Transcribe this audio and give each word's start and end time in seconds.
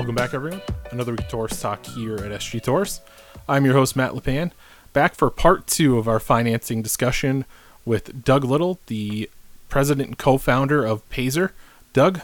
Welcome 0.00 0.14
back, 0.14 0.32
everyone. 0.32 0.62
Another 0.92 1.12
week 1.12 1.20
of 1.20 1.28
Torrice 1.28 1.60
Talk 1.60 1.84
here 1.84 2.14
at 2.14 2.32
SG 2.32 2.62
Torrice. 2.62 3.00
I'm 3.46 3.66
your 3.66 3.74
host, 3.74 3.94
Matt 3.94 4.12
LePan, 4.12 4.52
back 4.94 5.14
for 5.14 5.28
part 5.28 5.66
two 5.66 5.98
of 5.98 6.08
our 6.08 6.18
financing 6.18 6.80
discussion 6.80 7.44
with 7.84 8.24
Doug 8.24 8.42
Little, 8.42 8.78
the 8.86 9.28
president 9.68 10.08
and 10.08 10.16
co 10.16 10.38
founder 10.38 10.86
of 10.86 11.06
Payzer. 11.10 11.50
Doug, 11.92 12.22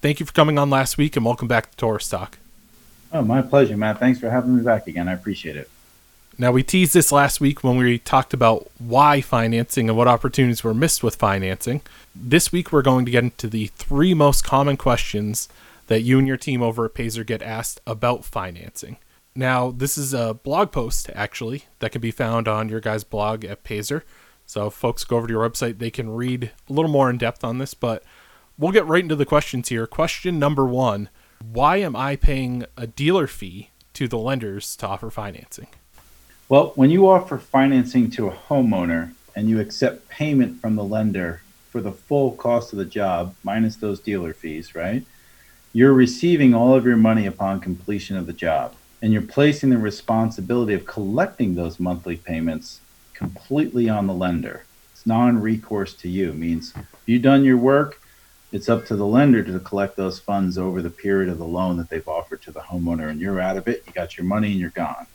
thank 0.00 0.18
you 0.18 0.26
for 0.26 0.32
coming 0.32 0.58
on 0.58 0.68
last 0.68 0.98
week 0.98 1.14
and 1.14 1.24
welcome 1.24 1.46
back 1.46 1.70
to 1.70 1.76
Torrice 1.76 2.10
Talk. 2.10 2.38
Oh, 3.12 3.22
my 3.22 3.40
pleasure, 3.40 3.76
Matt. 3.76 4.00
Thanks 4.00 4.18
for 4.18 4.28
having 4.28 4.56
me 4.56 4.62
back 4.64 4.88
again. 4.88 5.06
I 5.06 5.12
appreciate 5.12 5.54
it. 5.54 5.70
Now, 6.38 6.50
we 6.50 6.64
teased 6.64 6.92
this 6.92 7.12
last 7.12 7.40
week 7.40 7.62
when 7.62 7.76
we 7.76 8.00
talked 8.00 8.34
about 8.34 8.68
why 8.80 9.20
financing 9.20 9.88
and 9.88 9.96
what 9.96 10.08
opportunities 10.08 10.64
were 10.64 10.74
missed 10.74 11.04
with 11.04 11.14
financing. 11.14 11.82
This 12.16 12.50
week, 12.50 12.72
we're 12.72 12.82
going 12.82 13.04
to 13.04 13.12
get 13.12 13.22
into 13.22 13.46
the 13.46 13.68
three 13.68 14.12
most 14.12 14.42
common 14.42 14.76
questions 14.76 15.48
that 15.92 16.00
you 16.00 16.18
and 16.18 16.26
your 16.26 16.38
team 16.38 16.62
over 16.62 16.86
at 16.86 16.94
Payzer 16.94 17.26
get 17.26 17.42
asked 17.42 17.78
about 17.86 18.24
financing. 18.24 18.96
Now, 19.34 19.70
this 19.70 19.98
is 19.98 20.14
a 20.14 20.32
blog 20.32 20.72
post, 20.72 21.10
actually, 21.14 21.66
that 21.80 21.92
can 21.92 22.00
be 22.00 22.10
found 22.10 22.48
on 22.48 22.70
your 22.70 22.80
guys' 22.80 23.04
blog 23.04 23.44
at 23.44 23.62
Payzer. 23.62 24.00
So, 24.46 24.70
folks 24.70 25.04
go 25.04 25.18
over 25.18 25.26
to 25.26 25.32
your 25.34 25.46
website, 25.46 25.80
they 25.80 25.90
can 25.90 26.08
read 26.08 26.50
a 26.66 26.72
little 26.72 26.90
more 26.90 27.10
in 27.10 27.18
depth 27.18 27.44
on 27.44 27.58
this, 27.58 27.74
but 27.74 28.02
we'll 28.56 28.72
get 28.72 28.86
right 28.86 29.02
into 29.02 29.16
the 29.16 29.26
questions 29.26 29.68
here. 29.68 29.86
Question 29.86 30.38
number 30.38 30.64
one 30.64 31.10
Why 31.44 31.76
am 31.76 31.94
I 31.94 32.16
paying 32.16 32.64
a 32.74 32.86
dealer 32.86 33.26
fee 33.26 33.68
to 33.92 34.08
the 34.08 34.16
lenders 34.16 34.74
to 34.76 34.86
offer 34.86 35.10
financing? 35.10 35.68
Well, 36.48 36.72
when 36.74 36.88
you 36.88 37.06
offer 37.06 37.36
financing 37.36 38.10
to 38.12 38.28
a 38.28 38.32
homeowner 38.32 39.12
and 39.36 39.50
you 39.50 39.60
accept 39.60 40.08
payment 40.08 40.58
from 40.58 40.74
the 40.74 40.84
lender 40.84 41.42
for 41.68 41.82
the 41.82 41.92
full 41.92 42.32
cost 42.32 42.72
of 42.72 42.78
the 42.78 42.86
job, 42.86 43.34
minus 43.44 43.76
those 43.76 44.00
dealer 44.00 44.32
fees, 44.32 44.74
right? 44.74 45.04
You're 45.74 45.94
receiving 45.94 46.52
all 46.52 46.74
of 46.74 46.84
your 46.84 46.98
money 46.98 47.24
upon 47.24 47.60
completion 47.60 48.18
of 48.18 48.26
the 48.26 48.34
job. 48.34 48.74
And 49.00 49.10
you're 49.10 49.22
placing 49.22 49.70
the 49.70 49.78
responsibility 49.78 50.74
of 50.74 50.84
collecting 50.84 51.54
those 51.54 51.80
monthly 51.80 52.16
payments 52.16 52.80
completely 53.14 53.88
on 53.88 54.06
the 54.06 54.12
lender. 54.12 54.64
It's 54.92 55.06
non 55.06 55.40
recourse 55.40 55.94
to 55.94 56.10
you. 56.10 56.30
It 56.30 56.36
means 56.36 56.74
you've 57.06 57.22
done 57.22 57.42
your 57.42 57.56
work, 57.56 58.00
it's 58.52 58.68
up 58.68 58.84
to 58.86 58.96
the 58.96 59.06
lender 59.06 59.42
to 59.42 59.58
collect 59.60 59.96
those 59.96 60.20
funds 60.20 60.58
over 60.58 60.82
the 60.82 60.90
period 60.90 61.30
of 61.30 61.38
the 61.38 61.46
loan 61.46 61.78
that 61.78 61.88
they've 61.88 62.06
offered 62.06 62.42
to 62.42 62.52
the 62.52 62.60
homeowner. 62.60 63.08
And 63.08 63.18
you're 63.18 63.40
out 63.40 63.56
of 63.56 63.66
it, 63.66 63.82
you 63.86 63.94
got 63.94 64.18
your 64.18 64.26
money, 64.26 64.50
and 64.50 64.60
you're 64.60 64.70
gone. 64.70 65.06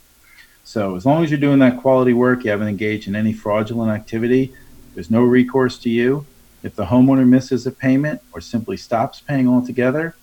So 0.63 0.95
as 0.95 1.05
long 1.05 1.23
as 1.23 1.29
you're 1.29 1.39
doing 1.39 1.59
that 1.59 1.79
quality 1.79 2.13
work, 2.13 2.43
you 2.43 2.49
haven't 2.49 2.67
engaged 2.67 3.07
in 3.07 3.15
any 3.15 3.31
fraudulent 3.31 3.91
activity, 3.91 4.53
there's 4.95 5.11
no 5.11 5.21
recourse 5.21 5.77
to 5.79 5.89
you. 5.89 6.25
If 6.63 6.75
the 6.75 6.85
homeowner 6.85 7.27
misses 7.27 7.67
a 7.67 7.71
payment 7.71 8.21
or 8.33 8.41
simply 8.41 8.75
stops 8.75 9.21
paying 9.21 9.47
altogether, 9.47 10.15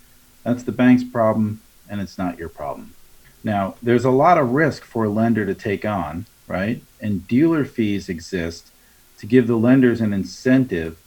that's 0.44 0.62
the 0.62 0.72
bank's 0.72 1.04
problem 1.04 1.60
and 1.88 2.00
it's 2.00 2.18
not 2.18 2.38
your 2.38 2.48
problem. 2.48 2.94
Now, 3.42 3.74
there's 3.82 4.04
a 4.04 4.10
lot 4.10 4.38
of 4.38 4.52
risk 4.52 4.84
for 4.84 5.04
a 5.04 5.10
lender 5.10 5.44
to 5.44 5.54
take 5.54 5.84
on, 5.84 6.26
right? 6.46 6.82
And 7.00 7.26
dealer 7.26 7.64
fees 7.64 8.08
exist 8.08 8.70
to 9.18 9.26
give 9.26 9.46
the 9.46 9.56
lenders 9.56 10.00
an 10.00 10.12
incentive 10.12 10.98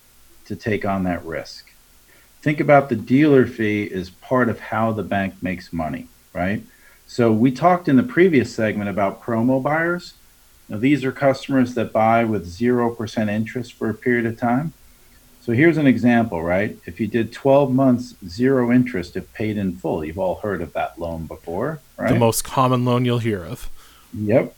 to 0.46 0.56
take 0.56 0.86
on 0.86 1.04
that 1.04 1.24
risk. 1.26 1.72
Think 2.42 2.60
about 2.60 2.90
the 2.90 2.96
dealer 2.96 3.48
fee 3.48 3.92
as 3.92 4.10
part 4.10 4.50
of 4.50 4.60
how 4.60 4.92
the 4.92 5.04
bank 5.04 5.42
makes 5.42 5.74
money, 5.74 6.08
right? 6.34 6.64
So 7.08 7.32
we 7.32 7.52
talked 7.52 7.88
in 7.88 7.96
the 7.96 8.04
previous 8.04 8.54
segment 8.54 8.90
about 8.90 9.22
promo 9.24 9.62
buyers. 9.62 10.14
Now, 10.70 10.78
these 10.78 11.04
are 11.04 11.12
customers 11.12 11.74
that 11.74 11.94
buy 11.94 12.24
with 12.24 12.46
0% 12.46 13.30
interest 13.30 13.74
for 13.74 13.90
a 13.90 13.94
period 13.94 14.26
of 14.26 14.38
time. 14.38 14.74
So 15.48 15.54
here's 15.54 15.78
an 15.78 15.88
example, 15.88 16.44
right? 16.44 16.78
If 16.86 17.00
you 17.00 17.08
did 17.08 17.32
12 17.32 17.74
months, 17.74 18.16
zero 18.28 18.70
interest 18.70 19.16
if 19.16 19.32
paid 19.32 19.56
in 19.58 19.78
full, 19.78 20.04
you've 20.04 20.20
all 20.20 20.36
heard 20.36 20.62
of 20.62 20.74
that 20.74 21.00
loan 21.00 21.26
before, 21.26 21.80
right? 21.96 22.12
The 22.12 22.20
most 22.20 22.44
common 22.44 22.84
loan 22.84 23.06
you'll 23.06 23.20
hear 23.20 23.46
of. 23.46 23.70
Yep. 24.14 24.54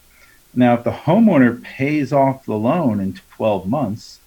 Now, 0.55 0.73
if 0.73 0.83
the 0.83 0.89
homeowner 0.89 1.61
pays 1.61 2.11
off 2.11 2.43
the 2.43 2.55
loan 2.55 2.99
in 2.99 3.13
12 3.35 3.69
months, 3.69 4.19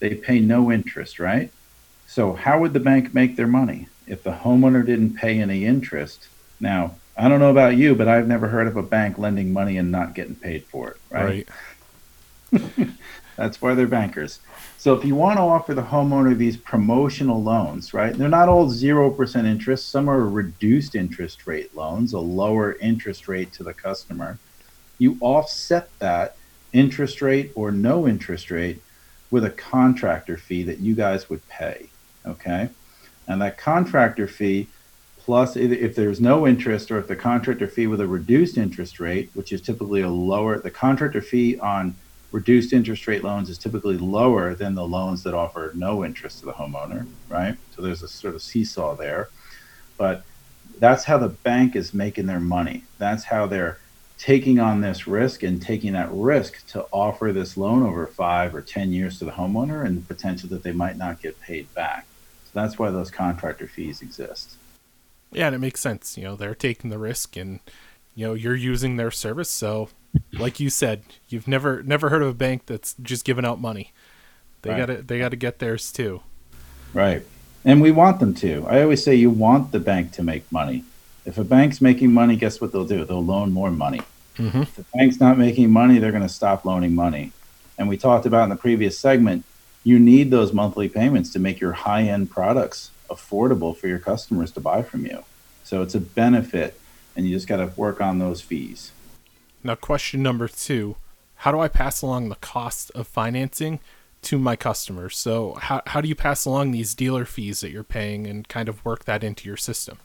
they 0.00 0.14
pay 0.14 0.38
no 0.38 0.70
interest, 0.70 1.18
right? 1.18 1.50
So, 2.06 2.34
how 2.34 2.60
would 2.60 2.74
the 2.74 2.80
bank 2.80 3.14
make 3.14 3.36
their 3.36 3.46
money 3.46 3.88
if 4.06 4.22
the 4.22 4.32
homeowner 4.32 4.84
didn't 4.84 5.14
pay 5.14 5.40
any 5.40 5.64
interest? 5.64 6.28
Now, 6.60 6.96
I 7.16 7.30
don't 7.30 7.40
know 7.40 7.50
about 7.50 7.78
you, 7.78 7.94
but 7.94 8.06
I've 8.06 8.28
never 8.28 8.48
heard 8.48 8.66
of 8.66 8.76
a 8.76 8.82
bank 8.82 9.16
lending 9.16 9.50
money 9.50 9.78
and 9.78 9.90
not 9.90 10.14
getting 10.14 10.34
paid 10.34 10.64
for 10.64 10.90
it, 10.90 10.96
right? 11.08 11.48
right. 12.52 12.88
That's 13.36 13.62
why 13.62 13.72
they're 13.72 13.86
bankers. 13.86 14.40
So 14.82 14.94
if 14.94 15.04
you 15.04 15.14
want 15.14 15.36
to 15.36 15.42
offer 15.42 15.74
the 15.74 15.82
homeowner 15.82 16.36
these 16.36 16.56
promotional 16.56 17.40
loans, 17.40 17.94
right? 17.94 18.12
They're 18.12 18.28
not 18.28 18.48
all 18.48 18.66
0% 18.66 19.44
interest. 19.46 19.90
Some 19.90 20.10
are 20.10 20.28
reduced 20.28 20.96
interest 20.96 21.46
rate 21.46 21.72
loans, 21.76 22.14
a 22.14 22.18
lower 22.18 22.72
interest 22.80 23.28
rate 23.28 23.52
to 23.52 23.62
the 23.62 23.72
customer. 23.72 24.40
You 24.98 25.18
offset 25.20 25.88
that 26.00 26.34
interest 26.72 27.22
rate 27.22 27.52
or 27.54 27.70
no 27.70 28.08
interest 28.08 28.50
rate 28.50 28.82
with 29.30 29.44
a 29.44 29.50
contractor 29.50 30.36
fee 30.36 30.64
that 30.64 30.80
you 30.80 30.96
guys 30.96 31.30
would 31.30 31.48
pay, 31.48 31.88
okay? 32.26 32.68
And 33.28 33.40
that 33.40 33.58
contractor 33.58 34.26
fee 34.26 34.66
plus 35.16 35.54
if 35.54 35.94
there's 35.94 36.20
no 36.20 36.44
interest 36.44 36.90
or 36.90 36.98
if 36.98 37.06
the 37.06 37.14
contractor 37.14 37.68
fee 37.68 37.86
with 37.86 38.00
a 38.00 38.08
reduced 38.08 38.58
interest 38.58 38.98
rate, 38.98 39.30
which 39.34 39.52
is 39.52 39.62
typically 39.62 40.00
a 40.00 40.10
lower, 40.10 40.58
the 40.58 40.72
contractor 40.72 41.22
fee 41.22 41.56
on 41.60 41.94
reduced 42.32 42.72
interest 42.72 43.06
rate 43.06 43.22
loans 43.22 43.48
is 43.48 43.58
typically 43.58 43.98
lower 43.98 44.54
than 44.54 44.74
the 44.74 44.86
loans 44.86 45.22
that 45.22 45.34
offer 45.34 45.70
no 45.74 46.04
interest 46.04 46.40
to 46.40 46.46
the 46.46 46.52
homeowner, 46.52 47.06
right? 47.28 47.56
So 47.76 47.82
there's 47.82 48.02
a 48.02 48.08
sort 48.08 48.34
of 48.34 48.42
seesaw 48.42 48.96
there. 48.96 49.28
But 49.98 50.24
that's 50.78 51.04
how 51.04 51.18
the 51.18 51.28
bank 51.28 51.76
is 51.76 51.94
making 51.94 52.26
their 52.26 52.40
money. 52.40 52.84
That's 52.98 53.24
how 53.24 53.46
they're 53.46 53.78
taking 54.18 54.58
on 54.58 54.80
this 54.80 55.06
risk 55.06 55.42
and 55.42 55.60
taking 55.60 55.92
that 55.92 56.08
risk 56.10 56.66
to 56.68 56.86
offer 56.90 57.32
this 57.32 57.56
loan 57.56 57.82
over 57.82 58.06
five 58.06 58.54
or 58.54 58.62
10 58.62 58.92
years 58.92 59.18
to 59.18 59.24
the 59.24 59.32
homeowner 59.32 59.84
and 59.84 59.98
the 59.98 60.14
potential 60.14 60.48
that 60.48 60.62
they 60.62 60.72
might 60.72 60.96
not 60.96 61.20
get 61.20 61.40
paid 61.40 61.72
back. 61.74 62.06
So 62.44 62.50
that's 62.54 62.78
why 62.78 62.90
those 62.90 63.10
contractor 63.10 63.66
fees 63.66 64.00
exist. 64.00 64.56
Yeah, 65.32 65.46
and 65.46 65.54
it 65.54 65.58
makes 65.58 65.80
sense. 65.80 66.16
You 66.16 66.24
know, 66.24 66.36
they're 66.36 66.54
taking 66.54 66.90
the 66.90 66.98
risk 66.98 67.36
and, 67.36 67.60
you 68.14 68.26
know, 68.26 68.34
you're 68.34 68.54
using 68.54 68.96
their 68.96 69.10
service. 69.10 69.50
So, 69.50 69.88
like 70.32 70.60
you 70.60 70.70
said, 70.70 71.02
you've 71.28 71.48
never 71.48 71.82
never 71.82 72.08
heard 72.08 72.22
of 72.22 72.28
a 72.28 72.34
bank 72.34 72.66
that's 72.66 72.94
just 73.02 73.24
giving 73.24 73.44
out 73.44 73.60
money. 73.60 73.92
They 74.62 74.70
right. 74.70 74.78
gotta 74.78 75.02
they 75.02 75.18
gotta 75.18 75.36
get 75.36 75.58
theirs 75.58 75.92
too. 75.92 76.22
Right. 76.94 77.22
And 77.64 77.80
we 77.80 77.90
want 77.90 78.20
them 78.20 78.34
to. 78.34 78.66
I 78.68 78.82
always 78.82 79.04
say 79.04 79.14
you 79.14 79.30
want 79.30 79.72
the 79.72 79.80
bank 79.80 80.12
to 80.12 80.22
make 80.22 80.50
money. 80.50 80.84
If 81.24 81.38
a 81.38 81.44
bank's 81.44 81.80
making 81.80 82.12
money, 82.12 82.36
guess 82.36 82.60
what 82.60 82.72
they'll 82.72 82.84
do? 82.84 83.04
They'll 83.04 83.24
loan 83.24 83.52
more 83.52 83.70
money. 83.70 84.00
Mm-hmm. 84.36 84.62
If 84.62 84.76
the 84.76 84.84
bank's 84.94 85.20
not 85.20 85.38
making 85.38 85.70
money, 85.70 85.98
they're 85.98 86.10
going 86.10 86.22
to 86.22 86.28
stop 86.28 86.64
loaning 86.64 86.94
money. 86.94 87.32
And 87.78 87.88
we 87.88 87.96
talked 87.96 88.26
about 88.26 88.44
in 88.44 88.50
the 88.50 88.56
previous 88.56 88.98
segment, 88.98 89.44
you 89.84 89.98
need 89.98 90.30
those 90.30 90.52
monthly 90.52 90.88
payments 90.88 91.32
to 91.32 91.38
make 91.38 91.60
your 91.60 91.72
high 91.72 92.02
end 92.02 92.30
products 92.30 92.90
affordable 93.08 93.76
for 93.76 93.88
your 93.88 93.98
customers 93.98 94.50
to 94.52 94.60
buy 94.60 94.82
from 94.82 95.06
you. 95.06 95.24
So 95.64 95.82
it's 95.82 95.94
a 95.94 96.00
benefit, 96.00 96.78
and 97.14 97.26
you 97.26 97.36
just 97.36 97.46
got 97.46 97.58
to 97.58 97.72
work 97.76 98.00
on 98.00 98.18
those 98.18 98.40
fees. 98.40 98.92
Now, 99.64 99.74
question 99.76 100.22
number 100.22 100.48
two 100.48 100.96
How 101.36 101.52
do 101.52 101.60
I 101.60 101.68
pass 101.68 102.02
along 102.02 102.28
the 102.28 102.36
cost 102.36 102.90
of 102.92 103.06
financing 103.06 103.80
to 104.22 104.38
my 104.38 104.56
customers? 104.56 105.16
So, 105.16 105.54
how, 105.54 105.82
how 105.86 106.00
do 106.00 106.08
you 106.08 106.14
pass 106.14 106.44
along 106.44 106.70
these 106.72 106.94
dealer 106.94 107.24
fees 107.24 107.60
that 107.60 107.70
you're 107.70 107.84
paying 107.84 108.26
and 108.26 108.48
kind 108.48 108.68
of 108.68 108.84
work 108.84 109.04
that 109.04 109.22
into 109.22 109.48
your 109.48 109.56
system? 109.56 109.98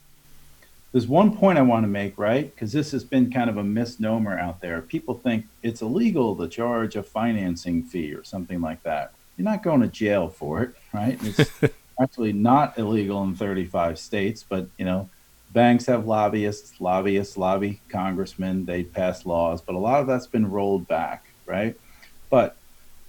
There's 0.91 1.07
one 1.07 1.35
point 1.35 1.57
I 1.57 1.63
want 1.63 1.83
to 1.83 1.87
make, 1.87 2.17
right? 2.17 2.53
Because 2.53 2.71
this 2.71 2.91
has 2.91 3.03
been 3.03 3.31
kind 3.31 3.49
of 3.49 3.57
a 3.57 3.63
misnomer 3.63 4.39
out 4.39 4.61
there. 4.61 4.81
People 4.81 5.15
think 5.15 5.45
it's 5.61 5.81
illegal 5.81 6.35
to 6.37 6.47
charge 6.47 6.95
a 6.95 7.03
financing 7.03 7.83
fee 7.83 8.13
or 8.13 8.23
something 8.23 8.61
like 8.61 8.81
that. 8.83 9.11
You're 9.35 9.45
not 9.45 9.63
going 9.63 9.81
to 9.81 9.87
jail 9.87 10.29
for 10.29 10.63
it, 10.63 10.75
right? 10.93 11.19
It's 11.21 11.51
actually 12.01 12.33
not 12.33 12.77
illegal 12.77 13.21
in 13.23 13.35
35 13.35 13.99
states, 13.99 14.45
but 14.47 14.67
you 14.77 14.85
know, 14.85 15.09
banks 15.49 15.85
have 15.85 16.05
lobbyists, 16.05 16.79
lobbyists 16.79 17.37
lobby 17.37 17.81
congressmen, 17.89 18.65
they 18.65 18.83
pass 18.83 19.25
laws, 19.25 19.61
but 19.61 19.75
a 19.75 19.79
lot 19.79 20.01
of 20.01 20.07
that's 20.07 20.27
been 20.27 20.49
rolled 20.49 20.87
back, 20.87 21.25
right? 21.45 21.75
But 22.29 22.57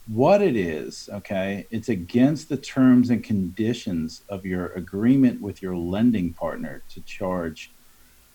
what 0.06 0.40
it 0.40 0.56
is, 0.56 1.08
okay, 1.12 1.66
it's 1.70 1.88
against 1.88 2.48
the 2.48 2.56
terms 2.56 3.10
and 3.10 3.22
conditions 3.22 4.22
of 4.28 4.46
your 4.46 4.68
agreement 4.68 5.40
with 5.42 5.60
your 5.60 5.76
lending 5.76 6.32
partner 6.32 6.84
to 6.90 7.02
charge 7.02 7.74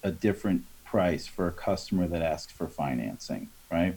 a 0.03 0.11
different 0.11 0.63
price 0.85 1.25
for 1.25 1.47
a 1.47 1.53
customer 1.53 2.07
that 2.07 2.21
asks 2.21 2.53
for 2.53 2.67
financing, 2.67 3.51
right? 3.71 3.95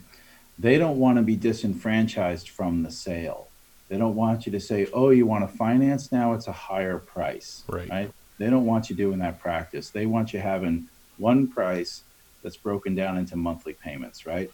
They 0.59 0.79
don't 0.79 0.99
want 0.99 1.19
to 1.19 1.23
be 1.23 1.37
disenfranchised 1.37 2.49
from 2.49 2.82
the 2.82 2.91
sale. 2.91 3.50
They 3.91 3.99
don't 3.99 4.17
want 4.17 4.47
you 4.47 4.52
to 4.52 4.61
say, 4.61 4.87
"Oh, 4.93 5.11
you 5.11 5.26
want 5.26 5.49
to 5.49 5.56
finance 5.56 6.11
now? 6.11 6.32
It's 6.32 6.47
a 6.47 6.52
higher 6.52 6.99
price." 6.99 7.64
Right. 7.69 7.91
Right. 7.91 8.11
They 8.38 8.50
don't 8.50 8.67
want 8.67 8.91
you 8.91 8.97
doing 8.97 9.19
that 9.21 9.41
practice. 9.41 9.91
They 9.91 10.06
want 10.06 10.33
you 10.33 10.41
having 10.41 10.88
one 11.19 11.49
price 11.49 12.03
that's 12.43 12.56
broken 12.56 12.94
down 12.94 13.17
into 13.17 13.37
monthly 13.37 13.73
payments, 13.73 14.27
right? 14.27 14.50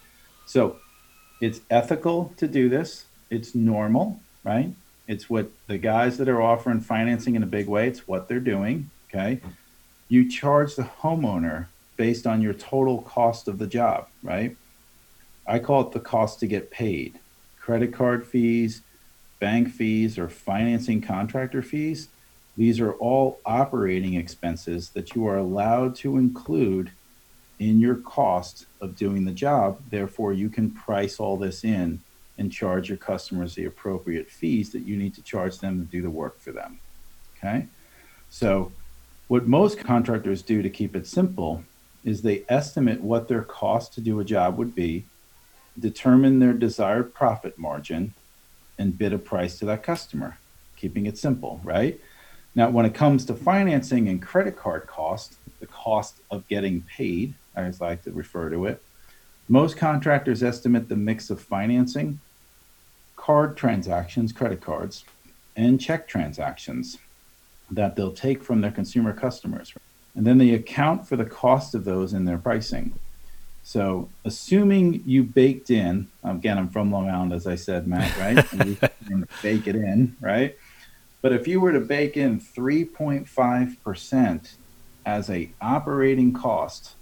So, 0.47 0.77
it's 1.41 1.61
ethical 1.71 2.33
to 2.37 2.47
do 2.47 2.69
this. 2.69 3.07
It's 3.29 3.55
normal, 3.55 4.21
right? 4.45 4.73
It's 5.09 5.29
what 5.29 5.51
the 5.67 5.79
guys 5.79 6.19
that 6.19 6.29
are 6.29 6.41
offering 6.41 6.81
financing 6.81 7.35
in 7.35 7.43
a 7.43 7.47
big 7.47 7.67
way, 7.67 7.89
it's 7.89 8.07
what 8.07 8.29
they're 8.29 8.39
doing, 8.39 8.91
okay? 9.11 9.41
you 10.13 10.29
charge 10.29 10.77
the 10.77 10.83
homeowner 10.83 11.69
based 11.97 12.27
on 12.27 12.43
your 12.43 12.53
total 12.53 13.01
cost 13.01 13.49
of 13.49 13.59
the 13.59 13.67
job, 13.67 14.09
right? 14.23 14.55
I 15.47 15.59
call 15.59 15.81
it 15.87 15.93
the 15.93 16.01
cost 16.01 16.39
to 16.41 16.47
get 16.47 16.71
paid. 16.71 17.19
Credit 17.59 17.95
card 17.95 18.27
fees, 18.27 18.83
bank 19.41 19.71
fees, 19.71 20.19
or 20.19 20.29
financing 20.29 21.01
contractor 21.01 21.63
fees, 21.63 22.09
these 22.57 22.81
are 22.81 22.93
all 22.95 23.39
operating 23.47 24.15
expenses 24.15 24.91
that 24.91 25.15
you 25.15 25.27
are 25.27 25.39
allowed 25.39 25.95
to 25.97 26.19
include 26.19 26.91
in 27.59 27.81
your 27.81 27.97
cost 27.97 28.67
of 28.81 28.97
doing 28.97 29.25
the 29.25 29.33
job. 29.33 29.79
Therefore, 29.91 30.33
you 30.33 30.49
can 30.49 30.71
price 30.71 31.19
all 31.19 31.37
this 31.37 31.65
in 31.65 32.01
and 32.39 32.53
charge 32.53 32.89
your 32.89 32.99
customers 32.99 33.55
the 33.55 33.65
appropriate 33.65 34.31
fees 34.31 34.73
that 34.73 34.81
you 34.81 34.97
need 34.97 35.15
to 35.15 35.23
charge 35.23 35.59
them 35.59 35.79
to 35.79 35.91
do 35.91 36.03
the 36.03 36.11
work 36.11 36.39
for 36.41 36.53
them. 36.53 36.79
Okay? 37.37 37.67
So, 38.31 38.73
what 39.29 39.47
most 39.47 39.79
contractors 39.79 40.43
do 40.43 40.61
to 40.61 40.69
keep 40.69 40.95
it 40.95 41.07
simple 41.07 41.65
is 42.05 42.21
they 42.21 42.45
estimate 42.49 43.01
what 43.01 43.29
their 43.29 43.43
cost 43.43 43.95
to 43.95 44.01
do 44.01 44.21
a 44.21 44.25
job 44.25 44.59
would 44.59 44.75
be, 44.75 45.05
determine 45.79 46.39
their 46.39 46.53
desired 46.53 47.15
profit 47.15 47.57
margin, 47.59 48.13
and 48.79 48.99
bid 48.99 49.13
a 49.13 49.19
price 49.19 49.59
to 49.59 49.65
that 49.67 49.83
customer, 49.83 50.39
keeping 50.77 51.07
it 51.07 51.17
simple, 51.17 51.61
right? 51.63 52.01
Now, 52.55 52.71
when 52.71 52.85
it 52.85 52.95
comes 52.95 53.25
to 53.27 53.35
financing 53.35 54.09
and 54.09 54.21
credit 54.21 54.57
card 54.57 54.87
cost, 54.87 55.37
the 55.61 55.67
cost 55.67 56.17
of 56.31 56.47
getting 56.49 56.83
paid, 56.83 57.35
I 57.57 57.71
like 57.81 58.03
to 58.05 58.11
refer 58.11 58.51
to 58.51 58.67
it, 58.67 58.83
most 59.49 59.77
contractors 59.77 60.43
estimate 60.43 60.89
the 60.89 60.97
mix 60.97 61.31
of 61.31 61.41
financing, 61.41 62.21
card 63.17 63.57
transactions, 63.57 64.33
credit 64.33 64.61
cards, 64.61 65.05
and 65.57 65.81
check 65.81 66.09
transactions 66.09 66.99
that 67.71 67.97
they'll 67.97 68.13
take 68.13 68.43
from 68.43 68.61
their 68.61 68.71
consumer 68.71 69.13
customers. 69.13 69.73
And 70.15 70.27
then 70.27 70.39
they 70.39 70.51
account 70.51 71.09
for 71.09 71.17
the 71.17 71.25
cost 71.25 71.75
of 71.75 71.85
those 71.85 72.13
in 72.13 72.25
their 72.25 72.39
pricing. 72.39 72.93
So, 73.65 74.09
assuming 74.25 75.03
you 75.07 75.23
baked 75.23 75.71
in, 75.71 76.09
again, 76.25 76.59
I'm 76.59 76.69
from 76.69 76.91
Long 76.91 77.09
Island, 77.09 77.33
as 77.33 77.47
I 77.47 77.55
said, 77.55 77.87
Matt, 77.87 78.17
right? 78.19 78.53
and 78.53 78.79
you 79.09 79.27
bake 79.43 79.69
it 79.69 79.77
in, 79.77 80.17
right? 80.21 80.57
But 81.23 81.33
if 81.33 81.49
you 81.49 81.61
were 81.61 81.73
to 81.73 81.81
bake 81.81 82.17
in 82.17 82.41
3.5% 82.41 84.55
as 85.07 85.31
a 85.31 85.51
operating 85.61 86.33
cost 86.33 86.95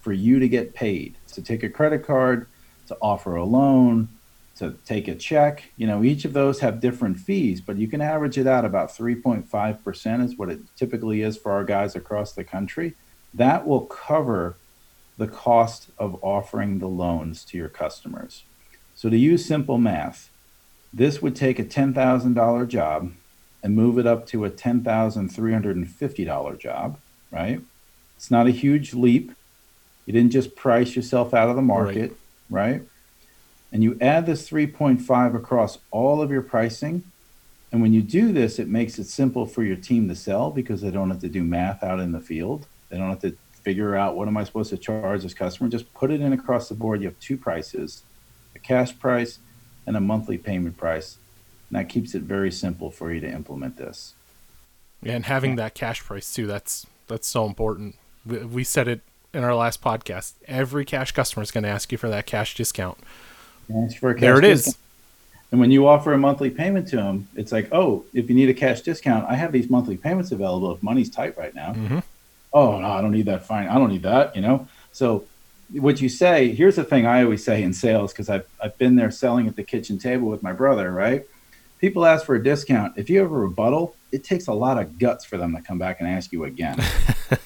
for 0.00 0.12
you 0.12 0.38
to 0.38 0.48
get 0.48 0.74
paid, 0.74 1.16
to 1.32 1.42
take 1.42 1.62
a 1.62 1.68
credit 1.68 2.04
card, 2.04 2.46
to 2.86 2.96
offer 3.02 3.36
a 3.36 3.44
loan, 3.44 4.08
to 4.56 4.74
take 4.86 5.06
a 5.06 5.14
check, 5.14 5.64
you 5.76 5.86
know, 5.86 6.02
each 6.02 6.24
of 6.24 6.32
those 6.32 6.60
have 6.60 6.80
different 6.80 7.20
fees, 7.20 7.60
but 7.60 7.76
you 7.76 7.86
can 7.86 8.00
average 8.00 8.38
it 8.38 8.46
out 8.46 8.64
about 8.64 8.88
3.5% 8.88 10.24
is 10.24 10.36
what 10.36 10.48
it 10.48 10.60
typically 10.74 11.20
is 11.20 11.36
for 11.36 11.52
our 11.52 11.64
guys 11.64 11.94
across 11.94 12.32
the 12.32 12.44
country. 12.44 12.94
That 13.34 13.66
will 13.66 13.82
cover 13.82 14.56
the 15.18 15.28
cost 15.28 15.90
of 15.98 16.18
offering 16.22 16.78
the 16.78 16.88
loans 16.88 17.44
to 17.44 17.58
your 17.58 17.68
customers. 17.68 18.44
So 18.94 19.10
to 19.10 19.16
use 19.16 19.44
simple 19.44 19.78
math, 19.78 20.30
this 20.92 21.20
would 21.20 21.36
take 21.36 21.58
a 21.58 21.64
$10,000 21.64 22.68
job 22.68 23.12
and 23.62 23.74
move 23.74 23.98
it 23.98 24.06
up 24.06 24.26
to 24.26 24.44
a 24.44 24.50
$10,350 24.50 26.58
job, 26.58 26.98
right? 27.30 27.60
It's 28.16 28.30
not 28.30 28.46
a 28.46 28.50
huge 28.50 28.92
leap. 28.94 29.32
You 30.06 30.12
didn't 30.12 30.32
just 30.32 30.56
price 30.56 30.96
yourself 30.96 31.34
out 31.34 31.50
of 31.50 31.56
the 31.56 31.62
market, 31.62 32.12
right? 32.50 32.70
right? 32.70 32.82
And 33.72 33.82
you 33.82 33.98
add 34.00 34.26
this 34.26 34.48
3.5 34.48 35.34
across 35.34 35.78
all 35.90 36.22
of 36.22 36.30
your 36.30 36.42
pricing. 36.42 37.02
And 37.70 37.82
when 37.82 37.92
you 37.92 38.00
do 38.00 38.32
this, 38.32 38.58
it 38.58 38.68
makes 38.68 38.98
it 38.98 39.04
simple 39.04 39.44
for 39.44 39.62
your 39.62 39.76
team 39.76 40.08
to 40.08 40.14
sell 40.14 40.50
because 40.50 40.80
they 40.80 40.90
don't 40.90 41.10
have 41.10 41.20
to 41.20 41.28
do 41.28 41.44
math 41.44 41.82
out 41.82 42.00
in 42.00 42.12
the 42.12 42.20
field. 42.20 42.66
They 42.88 42.96
don't 42.96 43.10
have 43.10 43.20
to 43.20 43.36
figure 43.52 43.94
out 43.94 44.16
what 44.16 44.28
am 44.28 44.38
I 44.38 44.44
supposed 44.44 44.70
to 44.70 44.78
charge 44.78 45.22
this 45.22 45.34
customer. 45.34 45.68
Just 45.68 45.92
put 45.92 46.10
it 46.10 46.22
in 46.22 46.32
across 46.32 46.70
the 46.70 46.74
board. 46.74 47.02
You 47.02 47.08
have 47.08 47.20
two 47.20 47.36
prices, 47.36 48.04
a 48.56 48.58
cash 48.58 48.98
price 48.98 49.38
and 49.86 49.96
a 49.96 50.00
monthly 50.00 50.38
payment 50.38 50.78
price 50.78 51.18
and 51.70 51.78
that 51.78 51.88
keeps 51.88 52.14
it 52.14 52.22
very 52.22 52.50
simple 52.50 52.90
for 52.90 53.12
you 53.12 53.20
to 53.20 53.30
implement 53.30 53.76
this. 53.76 54.14
Yeah, 55.02 55.14
and 55.14 55.24
having 55.24 55.56
that 55.56 55.74
cash 55.74 56.02
price 56.02 56.32
too, 56.32 56.46
that's 56.46 56.86
that's 57.06 57.26
so 57.26 57.46
important. 57.46 57.96
We, 58.26 58.38
we 58.38 58.64
said 58.64 58.88
it 58.88 59.00
in 59.32 59.44
our 59.44 59.54
last 59.54 59.82
podcast. 59.82 60.34
Every 60.46 60.84
cash 60.84 61.12
customer 61.12 61.42
is 61.42 61.50
going 61.50 61.64
to 61.64 61.70
ask 61.70 61.92
you 61.92 61.98
for 61.98 62.08
that 62.08 62.26
cash 62.26 62.54
discount. 62.54 62.98
for 63.98 64.14
cash 64.14 64.20
there 64.20 64.38
it 64.38 64.42
discount. 64.42 64.76
is. 64.76 64.78
And 65.50 65.60
when 65.60 65.70
you 65.70 65.86
offer 65.86 66.12
a 66.12 66.18
monthly 66.18 66.50
payment 66.50 66.88
to 66.88 66.96
them, 66.96 67.28
it's 67.34 67.52
like, 67.52 67.68
oh, 67.72 68.04
if 68.12 68.28
you 68.28 68.34
need 68.34 68.50
a 68.50 68.54
cash 68.54 68.82
discount, 68.82 69.24
I 69.28 69.34
have 69.34 69.50
these 69.50 69.70
monthly 69.70 69.96
payments 69.96 70.30
available 70.30 70.74
if 70.74 70.82
money's 70.82 71.08
tight 71.08 71.38
right 71.38 71.54
now. 71.54 71.72
Mm-hmm. 71.72 71.98
Oh 72.52 72.80
no, 72.80 72.90
I 72.90 73.00
don't 73.00 73.12
need 73.12 73.26
that. 73.26 73.46
Fine, 73.46 73.68
I 73.68 73.74
don't 73.74 73.90
need 73.90 74.02
that. 74.02 74.34
You 74.34 74.42
know. 74.42 74.66
So 74.92 75.24
what 75.72 76.00
you 76.00 76.08
say 76.08 76.52
here's 76.52 76.76
the 76.76 76.84
thing 76.84 77.06
I 77.06 77.22
always 77.22 77.44
say 77.44 77.62
in 77.62 77.74
sales 77.74 78.12
because 78.12 78.30
I've 78.30 78.46
I've 78.62 78.76
been 78.78 78.96
there 78.96 79.10
selling 79.10 79.46
at 79.48 79.56
the 79.56 79.62
kitchen 79.62 79.98
table 79.98 80.28
with 80.28 80.42
my 80.42 80.52
brother, 80.52 80.90
right? 80.90 81.26
People 81.78 82.04
ask 82.04 82.24
for 82.24 82.34
a 82.34 82.42
discount. 82.42 82.94
If 82.96 83.08
you 83.08 83.18
have 83.20 83.30
a 83.30 83.34
rebuttal, 83.34 83.94
it 84.12 84.24
takes 84.24 84.46
a 84.46 84.52
lot 84.52 84.78
of 84.78 84.98
guts 84.98 85.24
for 85.24 85.36
them 85.36 85.54
to 85.54 85.62
come 85.62 85.78
back 85.78 86.00
and 86.00 86.08
ask 86.08 86.32
you 86.32 86.44
again. 86.44 86.82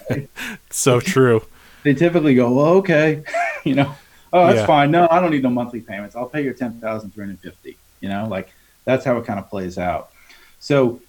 Right? 0.08 0.31
so 0.70 1.00
true. 1.00 1.44
They 1.82 1.93
typically 1.94 2.37
go, 2.37 2.52
well, 2.52 2.75
okay, 2.75 3.25
you 3.64 3.75
know, 3.75 3.93
oh, 4.32 4.46
that's 4.46 4.61
yeah. 4.61 4.67
fine. 4.67 4.93
No, 4.93 5.08
I 5.11 5.20
don't 5.20 5.32
need 5.32 5.43
no 5.43 5.50
monthly 5.50 5.81
payments. 5.81 6.14
I'll 6.14 6.29
pay 6.29 6.44
your 6.44 6.55
ten 6.55 6.79
thousand 6.81 7.11
three 7.11 7.25
hundred 7.25 7.40
fifty. 7.40 7.76
You 8.00 8.08
know, 8.08 8.29
like 8.29 8.52
that's 8.84 9.05
how 9.05 9.17
it 9.17 9.26
kind 9.26 9.40
of 9.40 9.50
plays 9.50 9.79
out. 9.79 10.12
So 10.61 11.00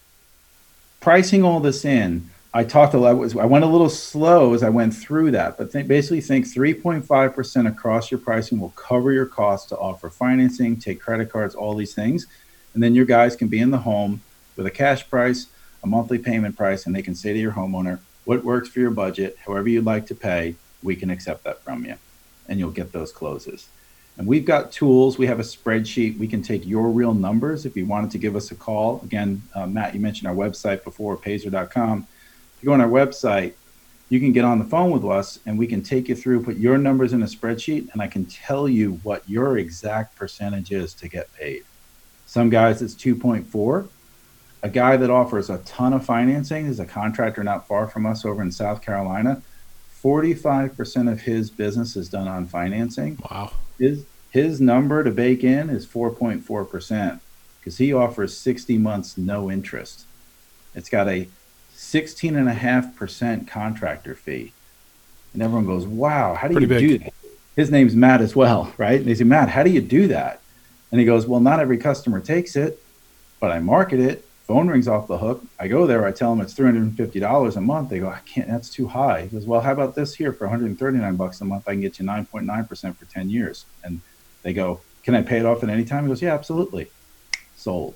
pricing 1.01 1.43
all 1.43 1.59
this 1.59 1.85
in, 1.85 2.29
I 2.53 2.63
talked 2.63 2.93
a 2.93 2.97
lot. 2.97 3.35
I 3.37 3.45
went 3.45 3.63
a 3.63 3.67
little 3.67 3.89
slow 3.89 4.53
as 4.53 4.63
I 4.63 4.69
went 4.69 4.95
through 4.95 5.31
that, 5.31 5.57
but 5.57 5.71
th- 5.71 5.87
basically 5.87 6.21
think 6.21 6.45
3.5% 6.45 7.67
across 7.67 8.11
your 8.11 8.19
pricing 8.19 8.59
will 8.59 8.69
cover 8.69 9.11
your 9.11 9.25
costs 9.25 9.69
to 9.69 9.77
offer 9.77 10.09
financing, 10.09 10.77
take 10.77 11.01
credit 11.01 11.31
cards, 11.31 11.55
all 11.55 11.75
these 11.75 11.93
things. 11.93 12.27
And 12.73 12.81
then 12.81 12.95
your 12.95 13.05
guys 13.05 13.35
can 13.35 13.47
be 13.47 13.59
in 13.59 13.71
the 13.71 13.79
home 13.79 14.21
with 14.55 14.65
a 14.65 14.71
cash 14.71 15.09
price, 15.09 15.47
a 15.83 15.87
monthly 15.87 16.17
payment 16.17 16.55
price, 16.55 16.85
and 16.85 16.95
they 16.95 17.01
can 17.01 17.15
say 17.15 17.33
to 17.33 17.39
your 17.39 17.53
homeowner, 17.53 17.99
what 18.25 18.43
works 18.43 18.69
for 18.69 18.79
your 18.79 18.91
budget, 18.91 19.37
however 19.45 19.67
you'd 19.67 19.85
like 19.85 20.07
to 20.07 20.15
pay, 20.15 20.55
we 20.81 20.95
can 20.95 21.09
accept 21.09 21.43
that 21.43 21.61
from 21.63 21.85
you. 21.85 21.95
And 22.47 22.59
you'll 22.59 22.71
get 22.71 22.91
those 22.91 23.11
closes. 23.11 23.67
And 24.17 24.27
we've 24.27 24.45
got 24.45 24.71
tools. 24.71 25.17
We 25.17 25.25
have 25.27 25.39
a 25.39 25.43
spreadsheet. 25.43 26.19
We 26.19 26.27
can 26.27 26.43
take 26.43 26.65
your 26.65 26.89
real 26.89 27.13
numbers 27.13 27.65
if 27.65 27.75
you 27.75 27.85
wanted 27.85 28.11
to 28.11 28.17
give 28.17 28.35
us 28.35 28.51
a 28.51 28.55
call. 28.55 29.01
Again, 29.03 29.41
uh, 29.55 29.65
Matt, 29.65 29.93
you 29.93 29.99
mentioned 29.99 30.27
our 30.27 30.35
website 30.35 30.83
before, 30.83 31.17
payzer.com. 31.17 32.07
If 32.57 32.63
you 32.63 32.67
go 32.67 32.73
on 32.73 32.81
our 32.81 32.89
website, 32.89 33.53
you 34.09 34.19
can 34.19 34.31
get 34.31 34.45
on 34.45 34.59
the 34.59 34.65
phone 34.65 34.91
with 34.91 35.03
us 35.05 35.39
and 35.45 35.57
we 35.57 35.65
can 35.65 35.81
take 35.81 36.07
you 36.07 36.15
through, 36.15 36.43
put 36.43 36.57
your 36.57 36.77
numbers 36.77 37.13
in 37.13 37.23
a 37.23 37.25
spreadsheet, 37.25 37.91
and 37.93 38.01
I 38.01 38.07
can 38.07 38.25
tell 38.25 38.69
you 38.69 38.99
what 39.01 39.27
your 39.27 39.57
exact 39.57 40.15
percentage 40.15 40.71
is 40.71 40.93
to 40.95 41.07
get 41.07 41.33
paid. 41.33 41.63
Some 42.25 42.49
guys 42.49 42.81
it's 42.81 42.95
2.4. 42.95 43.87
A 44.63 44.69
guy 44.69 44.95
that 44.97 45.09
offers 45.09 45.49
a 45.49 45.57
ton 45.59 45.93
of 45.93 46.05
financing 46.05 46.65
is 46.67 46.79
a 46.79 46.85
contractor 46.85 47.43
not 47.43 47.67
far 47.67 47.87
from 47.87 48.05
us 48.05 48.23
over 48.25 48.41
in 48.41 48.51
South 48.51 48.81
Carolina. 48.81 49.41
45% 50.01 51.11
of 51.11 51.21
his 51.21 51.49
business 51.49 51.95
is 51.95 52.09
done 52.09 52.27
on 52.27 52.45
financing. 52.45 53.19
Wow. 53.29 53.51
His 53.79 54.05
his 54.31 54.59
number 54.59 55.03
to 55.03 55.11
bake 55.11 55.43
in 55.43 55.69
is 55.69 55.85
4.4% 55.85 57.19
because 57.59 57.77
he 57.77 57.93
offers 57.93 58.35
60 58.35 58.79
months 58.79 59.15
no 59.15 59.51
interest. 59.51 60.05
It's 60.73 60.89
got 60.89 61.07
a 61.07 61.27
16.5% 61.75 63.47
contractor 63.47 64.15
fee. 64.15 64.53
And 65.33 65.43
everyone 65.43 65.67
goes, 65.67 65.85
wow, 65.85 66.33
how 66.33 66.47
do 66.47 66.55
Pretty 66.55 66.65
you 66.65 66.79
big. 66.79 66.89
do 66.89 66.97
that? 67.05 67.13
His 67.55 67.69
name's 67.69 67.95
Matt 67.95 68.21
as 68.21 68.35
well, 68.35 68.73
right? 68.79 68.99
And 68.99 69.05
they 69.07 69.13
say, 69.13 69.23
Matt, 69.23 69.49
how 69.49 69.61
do 69.61 69.69
you 69.69 69.81
do 69.81 70.07
that? 70.07 70.41
And 70.93 70.99
he 70.99 71.07
goes, 71.07 71.25
Well, 71.25 71.39
not 71.39 71.59
every 71.59 71.79
customer 71.79 72.19
takes 72.19 72.55
it, 72.55 72.79
but 73.39 73.49
I 73.49 73.59
market 73.59 73.99
it. 73.99 74.27
Phone 74.45 74.67
rings 74.67 74.87
off 74.87 75.07
the 75.07 75.17
hook. 75.17 75.43
I 75.59 75.67
go 75.67 75.87
there. 75.87 76.05
I 76.05 76.11
tell 76.11 76.35
them 76.35 76.45
it's 76.45 76.53
$350 76.53 77.55
a 77.55 77.61
month. 77.61 77.89
They 77.89 77.97
go, 77.97 78.09
I 78.09 78.19
can't, 78.27 78.47
that's 78.47 78.69
too 78.69 78.87
high. 78.89 79.23
He 79.23 79.27
goes, 79.29 79.47
Well, 79.47 79.61
how 79.61 79.71
about 79.71 79.95
this 79.95 80.13
here 80.13 80.31
for 80.31 80.45
139 80.45 81.15
bucks 81.15 81.41
a 81.41 81.45
month? 81.45 81.67
I 81.67 81.71
can 81.71 81.81
get 81.81 81.97
you 81.97 82.05
9.9% 82.05 82.95
for 82.95 83.05
10 83.05 83.31
years. 83.31 83.65
And 83.83 84.01
they 84.43 84.53
go, 84.53 84.81
Can 85.01 85.15
I 85.15 85.23
pay 85.23 85.39
it 85.39 85.47
off 85.47 85.63
at 85.63 85.69
any 85.69 85.83
time? 85.83 86.03
He 86.03 86.09
goes, 86.09 86.21
Yeah, 86.21 86.35
absolutely. 86.35 86.91
Sold. 87.57 87.95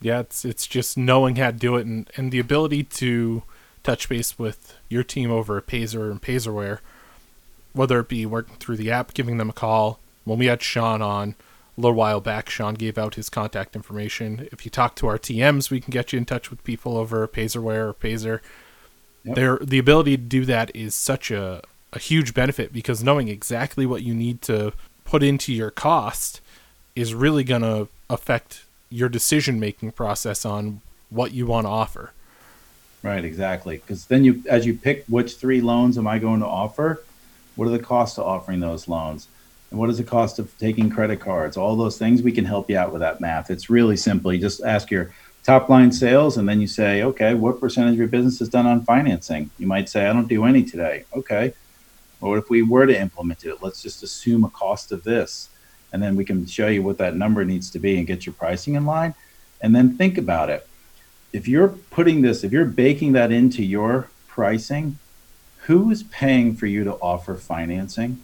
Yeah, 0.00 0.18
it's 0.18 0.44
it's 0.44 0.66
just 0.66 0.98
knowing 0.98 1.36
how 1.36 1.52
to 1.52 1.56
do 1.56 1.76
it 1.76 1.86
and, 1.86 2.10
and 2.16 2.32
the 2.32 2.40
ability 2.40 2.82
to 2.82 3.44
touch 3.84 4.08
base 4.08 4.36
with 4.36 4.74
your 4.88 5.04
team 5.04 5.30
over 5.30 5.58
at 5.58 5.68
Payzer 5.68 6.10
and 6.10 6.20
Payzerware, 6.20 6.80
whether 7.72 8.00
it 8.00 8.08
be 8.08 8.26
working 8.26 8.56
through 8.56 8.78
the 8.78 8.90
app, 8.90 9.14
giving 9.14 9.36
them 9.36 9.50
a 9.50 9.52
call. 9.52 10.00
When 10.24 10.40
we 10.40 10.46
had 10.46 10.60
Sean 10.60 11.02
on, 11.02 11.36
a 11.76 11.80
little 11.80 11.96
while 11.96 12.20
back, 12.20 12.48
Sean 12.48 12.74
gave 12.74 12.96
out 12.96 13.16
his 13.16 13.28
contact 13.28 13.76
information. 13.76 14.48
If 14.50 14.64
you 14.64 14.70
talk 14.70 14.94
to 14.96 15.06
our 15.08 15.18
TMs, 15.18 15.70
we 15.70 15.80
can 15.80 15.90
get 15.90 16.12
you 16.12 16.16
in 16.18 16.24
touch 16.24 16.50
with 16.50 16.64
people 16.64 16.96
over 16.96 17.26
Payzerware 17.28 17.88
or 17.88 17.94
Payzer. 17.94 18.40
Yep. 19.24 19.34
There, 19.34 19.58
the 19.60 19.78
ability 19.78 20.16
to 20.16 20.22
do 20.22 20.44
that 20.46 20.74
is 20.74 20.94
such 20.94 21.30
a, 21.30 21.62
a 21.92 21.98
huge 21.98 22.32
benefit 22.32 22.72
because 22.72 23.02
knowing 23.02 23.28
exactly 23.28 23.84
what 23.84 24.02
you 24.02 24.14
need 24.14 24.40
to 24.42 24.72
put 25.04 25.22
into 25.22 25.52
your 25.52 25.70
cost 25.70 26.40
is 26.94 27.12
really 27.14 27.44
going 27.44 27.62
to 27.62 27.88
affect 28.08 28.64
your 28.88 29.08
decision 29.08 29.60
making 29.60 29.92
process 29.92 30.44
on 30.44 30.80
what 31.10 31.32
you 31.32 31.46
want 31.46 31.66
to 31.66 31.70
offer. 31.70 32.12
Right, 33.02 33.24
exactly. 33.24 33.76
Because 33.78 34.06
then 34.06 34.24
you, 34.24 34.42
as 34.48 34.64
you 34.64 34.74
pick 34.74 35.04
which 35.06 35.34
three 35.34 35.60
loans 35.60 35.98
am 35.98 36.06
I 36.06 36.18
going 36.18 36.40
to 36.40 36.46
offer, 36.46 37.02
what 37.54 37.68
are 37.68 37.70
the 37.72 37.78
costs 37.78 38.18
of 38.18 38.24
offering 38.24 38.60
those 38.60 38.88
loans? 38.88 39.28
And 39.70 39.78
what 39.78 39.90
is 39.90 39.98
the 39.98 40.04
cost 40.04 40.38
of 40.38 40.56
taking 40.58 40.90
credit 40.90 41.20
cards? 41.20 41.56
All 41.56 41.76
those 41.76 41.98
things, 41.98 42.22
we 42.22 42.32
can 42.32 42.44
help 42.44 42.70
you 42.70 42.78
out 42.78 42.92
with 42.92 43.00
that 43.00 43.20
math. 43.20 43.50
It's 43.50 43.68
really 43.68 43.96
simple. 43.96 44.32
You 44.32 44.40
just 44.40 44.62
ask 44.62 44.90
your 44.90 45.12
top 45.42 45.68
line 45.68 45.92
sales 45.92 46.36
and 46.36 46.48
then 46.48 46.60
you 46.60 46.66
say, 46.66 47.02
okay, 47.02 47.34
what 47.34 47.60
percentage 47.60 47.94
of 47.94 47.98
your 47.98 48.08
business 48.08 48.40
is 48.40 48.48
done 48.48 48.66
on 48.66 48.82
financing? 48.82 49.50
You 49.58 49.66
might 49.66 49.88
say, 49.88 50.06
I 50.06 50.12
don't 50.12 50.28
do 50.28 50.44
any 50.44 50.62
today. 50.62 51.04
Okay. 51.14 51.52
Well, 52.20 52.30
what 52.30 52.38
if 52.38 52.50
we 52.50 52.62
were 52.62 52.86
to 52.86 52.98
implement 52.98 53.44
it? 53.44 53.62
Let's 53.62 53.82
just 53.82 54.02
assume 54.02 54.44
a 54.44 54.50
cost 54.50 54.92
of 54.92 55.04
this. 55.04 55.50
And 55.92 56.02
then 56.02 56.16
we 56.16 56.24
can 56.24 56.46
show 56.46 56.68
you 56.68 56.82
what 56.82 56.98
that 56.98 57.16
number 57.16 57.44
needs 57.44 57.70
to 57.70 57.78
be 57.78 57.98
and 57.98 58.06
get 58.06 58.26
your 58.26 58.32
pricing 58.34 58.74
in 58.74 58.86
line. 58.86 59.14
And 59.60 59.74
then 59.74 59.96
think 59.96 60.18
about 60.18 60.50
it. 60.50 60.66
If 61.32 61.46
you're 61.46 61.68
putting 61.68 62.22
this, 62.22 62.44
if 62.44 62.52
you're 62.52 62.64
baking 62.64 63.12
that 63.12 63.30
into 63.30 63.62
your 63.62 64.08
pricing, 64.26 64.98
who 65.66 65.90
is 65.90 66.02
paying 66.04 66.54
for 66.54 66.66
you 66.66 66.84
to 66.84 66.94
offer 66.94 67.34
financing? 67.34 68.20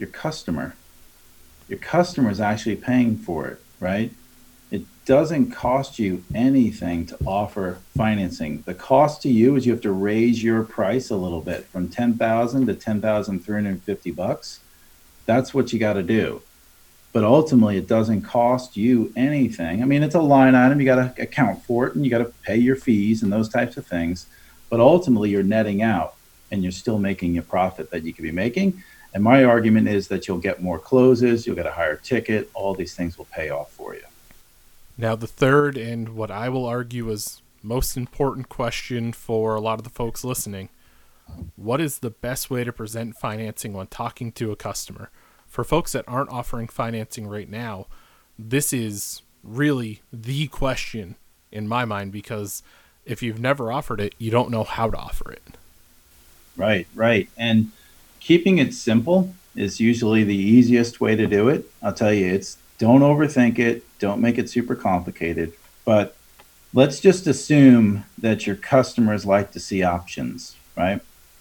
Your 0.00 0.08
customer. 0.08 0.74
Your 1.68 1.78
customer 1.78 2.30
is 2.30 2.40
actually 2.40 2.76
paying 2.76 3.18
for 3.18 3.46
it, 3.46 3.60
right? 3.80 4.10
It 4.70 4.84
doesn't 5.04 5.50
cost 5.50 5.98
you 5.98 6.24
anything 6.34 7.04
to 7.06 7.18
offer 7.26 7.80
financing. 7.94 8.62
The 8.62 8.72
cost 8.72 9.20
to 9.22 9.28
you 9.28 9.56
is 9.56 9.66
you 9.66 9.72
have 9.72 9.82
to 9.82 9.92
raise 9.92 10.42
your 10.42 10.64
price 10.64 11.10
a 11.10 11.16
little 11.16 11.42
bit 11.42 11.66
from 11.66 11.88
10,000 11.88 12.66
to 12.66 12.74
10,350 12.74 14.10
bucks. 14.12 14.60
That's 15.26 15.52
what 15.52 15.70
you 15.70 15.78
got 15.78 15.92
to 15.92 16.02
do. 16.02 16.40
But 17.12 17.24
ultimately 17.24 17.76
it 17.76 17.86
doesn't 17.86 18.22
cost 18.22 18.78
you 18.78 19.12
anything. 19.16 19.82
I 19.82 19.84
mean, 19.84 20.02
it's 20.02 20.14
a 20.14 20.20
line 20.22 20.54
item, 20.54 20.80
you 20.80 20.86
got 20.86 21.14
to 21.14 21.22
account 21.22 21.62
for 21.64 21.86
it 21.86 21.94
and 21.94 22.06
you 22.06 22.10
got 22.10 22.18
to 22.18 22.32
pay 22.42 22.56
your 22.56 22.76
fees 22.76 23.22
and 23.22 23.30
those 23.30 23.50
types 23.50 23.76
of 23.76 23.86
things. 23.86 24.26
But 24.70 24.80
ultimately 24.80 25.28
you're 25.28 25.42
netting 25.42 25.82
out 25.82 26.14
and 26.50 26.62
you're 26.62 26.72
still 26.72 26.98
making 26.98 27.36
a 27.36 27.42
profit 27.42 27.90
that 27.90 28.04
you 28.04 28.14
could 28.14 28.22
be 28.22 28.32
making. 28.32 28.82
And 29.12 29.24
my 29.24 29.44
argument 29.44 29.88
is 29.88 30.08
that 30.08 30.28
you'll 30.28 30.38
get 30.38 30.62
more 30.62 30.78
closes, 30.78 31.46
you'll 31.46 31.56
get 31.56 31.66
a 31.66 31.72
higher 31.72 31.96
ticket, 31.96 32.50
all 32.54 32.74
these 32.74 32.94
things 32.94 33.18
will 33.18 33.26
pay 33.26 33.50
off 33.50 33.72
for 33.72 33.94
you. 33.94 34.02
Now, 34.96 35.16
the 35.16 35.26
third, 35.26 35.76
and 35.76 36.10
what 36.10 36.30
I 36.30 36.48
will 36.48 36.66
argue 36.66 37.10
is 37.10 37.42
most 37.62 37.96
important 37.96 38.48
question 38.48 39.12
for 39.12 39.54
a 39.54 39.60
lot 39.60 39.78
of 39.78 39.84
the 39.84 39.90
folks 39.90 40.24
listening 40.24 40.68
what 41.56 41.80
is 41.80 41.98
the 41.98 42.10
best 42.10 42.50
way 42.50 42.64
to 42.64 42.72
present 42.72 43.16
financing 43.16 43.72
when 43.72 43.86
talking 43.86 44.32
to 44.32 44.50
a 44.50 44.56
customer? 44.56 45.10
For 45.46 45.64
folks 45.64 45.92
that 45.92 46.04
aren't 46.06 46.30
offering 46.30 46.68
financing 46.68 47.26
right 47.26 47.48
now, 47.48 47.86
this 48.38 48.72
is 48.72 49.22
really 49.42 50.02
the 50.12 50.48
question 50.48 51.16
in 51.50 51.66
my 51.66 51.84
mind 51.84 52.12
because 52.12 52.62
if 53.04 53.22
you've 53.22 53.40
never 53.40 53.72
offered 53.72 54.00
it, 54.00 54.14
you 54.18 54.30
don't 54.30 54.50
know 54.50 54.64
how 54.64 54.90
to 54.90 54.96
offer 54.96 55.32
it. 55.32 55.42
Right, 56.56 56.86
right. 56.94 57.28
And 57.36 57.72
keeping 58.20 58.58
it 58.58 58.74
simple 58.74 59.34
is 59.56 59.80
usually 59.80 60.24
the 60.24 60.36
easiest 60.36 61.00
way 61.00 61.16
to 61.16 61.26
do 61.26 61.48
it. 61.48 61.64
I'll 61.82 61.92
tell 61.92 62.12
you, 62.12 62.32
it's 62.32 62.58
don't 62.78 63.00
overthink 63.00 63.58
it, 63.58 63.84
don't 63.98 64.20
make 64.20 64.38
it 64.38 64.48
super 64.48 64.74
complicated. 64.74 65.52
But 65.84 66.16
let's 66.72 67.00
just 67.00 67.26
assume 67.26 68.04
that 68.18 68.46
your 68.46 68.56
customers 68.56 69.26
like 69.26 69.52
to 69.52 69.60
see 69.60 69.82
options, 69.82 70.56
right? 70.76 71.00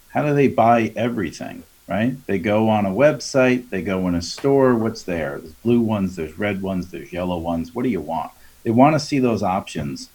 How 0.10 0.26
do 0.26 0.34
they 0.34 0.48
buy 0.48 0.92
everything, 0.96 1.64
right? 1.88 2.16
They 2.26 2.40
go 2.40 2.68
on 2.68 2.86
a 2.86 2.92
website, 2.92 3.70
they 3.70 3.82
go 3.82 4.08
in 4.08 4.16
a 4.16 4.22
store, 4.22 4.76
what's 4.76 5.04
there? 5.04 5.38
There's 5.38 5.54
blue 5.54 5.82
ones, 5.82 6.16
there's 6.16 6.40
red 6.40 6.62
ones, 6.62 6.90
there's 6.90 7.14
yellow 7.14 7.38
ones. 7.38 7.76
What 7.76 7.84
do 7.84 7.90
you 7.90 8.02
want? 8.02 8.32
They 8.64 8.72
want 8.72 8.96
to 8.96 9.00
see 9.00 9.20
those 9.20 9.44
options. 9.44 10.10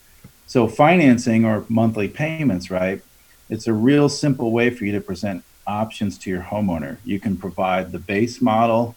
So 0.47 0.69
financing 0.69 1.45
or 1.45 1.65
monthly 1.69 2.09
payments, 2.09 2.71
right? 2.71 3.03
It's 3.49 3.67
a 3.67 3.73
real 3.73 4.09
simple 4.09 4.51
way 4.51 4.71
for 4.71 4.85
you 4.85 4.93
to 4.93 5.01
present 5.01 5.45
options 5.67 6.19
to 6.19 6.31
your 6.31 6.43
homeowner. 6.43 6.99
You 7.05 7.21
can 7.21 7.37
provide 7.37 7.93
the 7.93 7.99
base 7.99 8.41
model, 8.41 8.95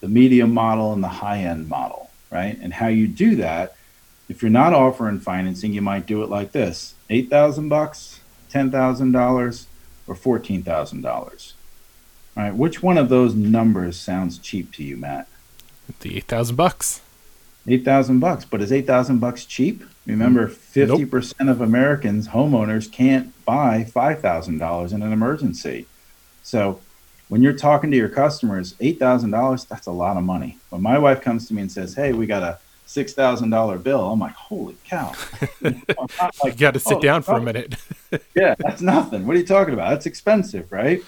the 0.00 0.08
medium 0.08 0.52
model 0.52 0.92
and 0.92 1.02
the 1.02 1.08
high 1.08 1.38
end 1.38 1.68
model, 1.68 2.10
right? 2.30 2.58
And 2.60 2.74
how 2.74 2.88
you 2.88 3.06
do 3.06 3.36
that, 3.36 3.76
if 4.28 4.42
you're 4.42 4.50
not 4.50 4.72
offering 4.72 5.20
financing, 5.20 5.72
you 5.72 5.82
might 5.82 6.06
do 6.06 6.22
it 6.22 6.28
like 6.28 6.52
this: 6.52 6.94
eight 7.10 7.28
thousand 7.28 7.68
bucks, 7.68 8.20
ten 8.48 8.70
thousand 8.70 9.12
dollars, 9.12 9.66
or 10.06 10.14
fourteen 10.14 10.62
thousand 10.62 11.02
dollars. 11.02 11.54
All 12.36 12.44
right, 12.44 12.54
which 12.54 12.82
one 12.82 12.96
of 12.96 13.10
those 13.10 13.34
numbers 13.34 13.98
sounds 13.98 14.38
cheap 14.38 14.72
to 14.72 14.82
you, 14.82 14.96
Matt? 14.96 15.28
The 16.00 16.16
eight 16.16 16.24
thousand 16.24 16.56
bucks. 16.56 17.02
Eight 17.66 17.84
thousand 17.84 18.20
bucks, 18.20 18.44
but 18.44 18.62
is 18.62 18.72
eight 18.72 18.86
thousand 18.86 19.18
bucks 19.18 19.44
cheap? 19.44 19.84
Remember, 20.06 20.48
mm, 20.48 20.52
fifty 20.52 21.02
nope. 21.02 21.10
percent 21.10 21.48
of 21.48 21.60
Americans 21.60 22.28
homeowners 22.28 22.90
can't 22.90 23.32
buy 23.44 23.84
five 23.84 24.20
thousand 24.20 24.58
dollars 24.58 24.92
in 24.92 25.02
an 25.02 25.12
emergency. 25.12 25.86
So 26.42 26.80
when 27.28 27.42
you're 27.42 27.52
talking 27.52 27.90
to 27.90 27.96
your 27.96 28.08
customers, 28.08 28.74
eight 28.80 28.98
thousand 28.98 29.30
dollars, 29.30 29.64
that's 29.64 29.86
a 29.86 29.92
lot 29.92 30.16
of 30.16 30.22
money. 30.22 30.58
When 30.70 30.82
my 30.82 30.98
wife 30.98 31.20
comes 31.20 31.48
to 31.48 31.54
me 31.54 31.62
and 31.62 31.72
says, 31.72 31.94
Hey, 31.94 32.12
we 32.12 32.26
got 32.26 32.42
a 32.42 32.58
six 32.86 33.14
thousand 33.14 33.50
dollar 33.50 33.78
bill, 33.78 34.10
I'm 34.10 34.20
like, 34.20 34.34
Holy 34.34 34.76
cow. 34.84 35.12
like, 35.62 35.74
you 36.44 36.52
gotta 36.58 36.78
sit 36.78 36.98
oh, 36.98 37.00
down 37.00 37.22
for 37.22 37.36
a 37.36 37.40
minute. 37.40 37.76
yeah, 38.34 38.54
that's 38.58 38.82
nothing. 38.82 39.26
What 39.26 39.36
are 39.36 39.38
you 39.38 39.46
talking 39.46 39.74
about? 39.74 39.90
That's 39.90 40.06
expensive, 40.06 40.70
right? 40.70 41.02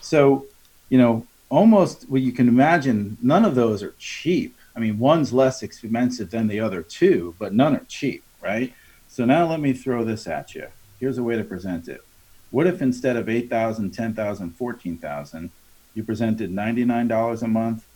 So, 0.00 0.46
you 0.88 0.98
know, 0.98 1.26
almost 1.48 2.08
what 2.08 2.22
you 2.22 2.32
can 2.32 2.48
imagine, 2.48 3.18
none 3.20 3.44
of 3.44 3.54
those 3.54 3.82
are 3.82 3.94
cheap. 3.98 4.56
I 4.74 4.80
mean, 4.80 4.98
one's 4.98 5.32
less 5.32 5.62
expensive 5.62 6.30
than 6.30 6.46
the 6.48 6.60
other 6.60 6.82
two, 6.82 7.34
but 7.38 7.52
none 7.52 7.76
are 7.76 7.84
cheap, 7.88 8.22
right? 8.42 8.72
So 9.08 9.24
now 9.24 9.46
let 9.48 9.60
me 9.60 9.72
throw 9.72 10.04
this 10.04 10.26
at 10.26 10.54
you. 10.54 10.68
Here's 11.00 11.18
a 11.18 11.22
way 11.22 11.36
to 11.36 11.44
present 11.44 11.88
it. 11.88 12.02
What 12.50 12.66
if 12.66 12.80
instead 12.80 13.16
of 13.16 13.28
8,000, 13.28 13.90
10,000, 13.90 14.50
14,000, 14.52 15.50
you 15.94 16.04
presented 16.04 16.50
$99 16.50 17.42
a 17.42 17.48
month, 17.48 17.86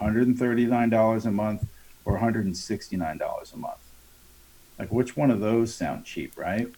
$139 0.00 1.26
a 1.26 1.30
month, 1.30 1.66
or 2.04 2.18
$169 2.18 3.52
a 3.52 3.56
month. 3.56 3.78
Like, 4.78 4.92
which 4.92 5.16
one 5.16 5.30
of 5.30 5.40
those 5.40 5.74
sound 5.74 6.04
cheap, 6.04 6.34
right? 6.36 6.68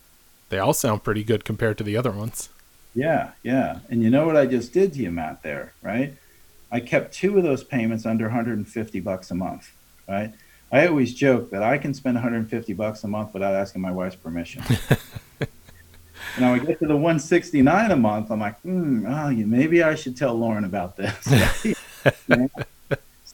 They 0.49 0.58
all 0.58 0.73
sound 0.73 1.04
pretty 1.04 1.25
good 1.25 1.44
compared 1.44 1.78
to 1.78 1.85
the 1.85 1.97
other 1.97 2.12
ones. 2.12 2.49
Yeah, 2.94 3.32
yeah. 3.42 3.80
And 3.90 4.02
you 4.02 4.08
know 4.08 4.25
what 4.26 4.37
I 4.37 4.47
just 4.47 4.73
did 4.73 4.94
to 4.94 5.00
you, 5.00 5.11
Matt, 5.11 5.42
there, 5.42 5.75
right? 5.82 6.14
I 6.70 6.80
kept 6.80 7.12
two 7.12 7.37
of 7.37 7.42
those 7.42 7.64
payments 7.64 8.06
under 8.06 8.26
150 8.26 9.00
bucks 9.00 9.30
a 9.30 9.35
month, 9.35 9.73
right? 10.08 10.32
I 10.70 10.87
always 10.87 11.14
joke 11.14 11.50
that 11.50 11.62
I 11.62 11.78
can 11.78 11.92
spend 11.92 12.14
150 12.14 12.73
bucks 12.75 13.04
a 13.04 13.08
month 13.08 13.35
without 13.35 13.54
asking 13.54 13.82
my 13.82 13.90
wife's 13.90 14.16
permission. 14.16 14.62
And 16.38 16.47
I 16.47 16.52
would 16.52 16.68
get 16.68 16.78
to 16.78 16.87
the 16.87 16.95
169 16.95 17.90
a 17.90 17.97
month. 17.97 18.30
I'm 18.30 18.38
like, 18.38 18.61
hmm, 18.61 19.04
oh, 19.09 19.30
maybe 19.30 19.83
I 19.83 19.97
should 19.97 20.16
tell 20.16 20.37
Lauren 20.37 20.64
about 20.64 20.97
this. 20.97 21.16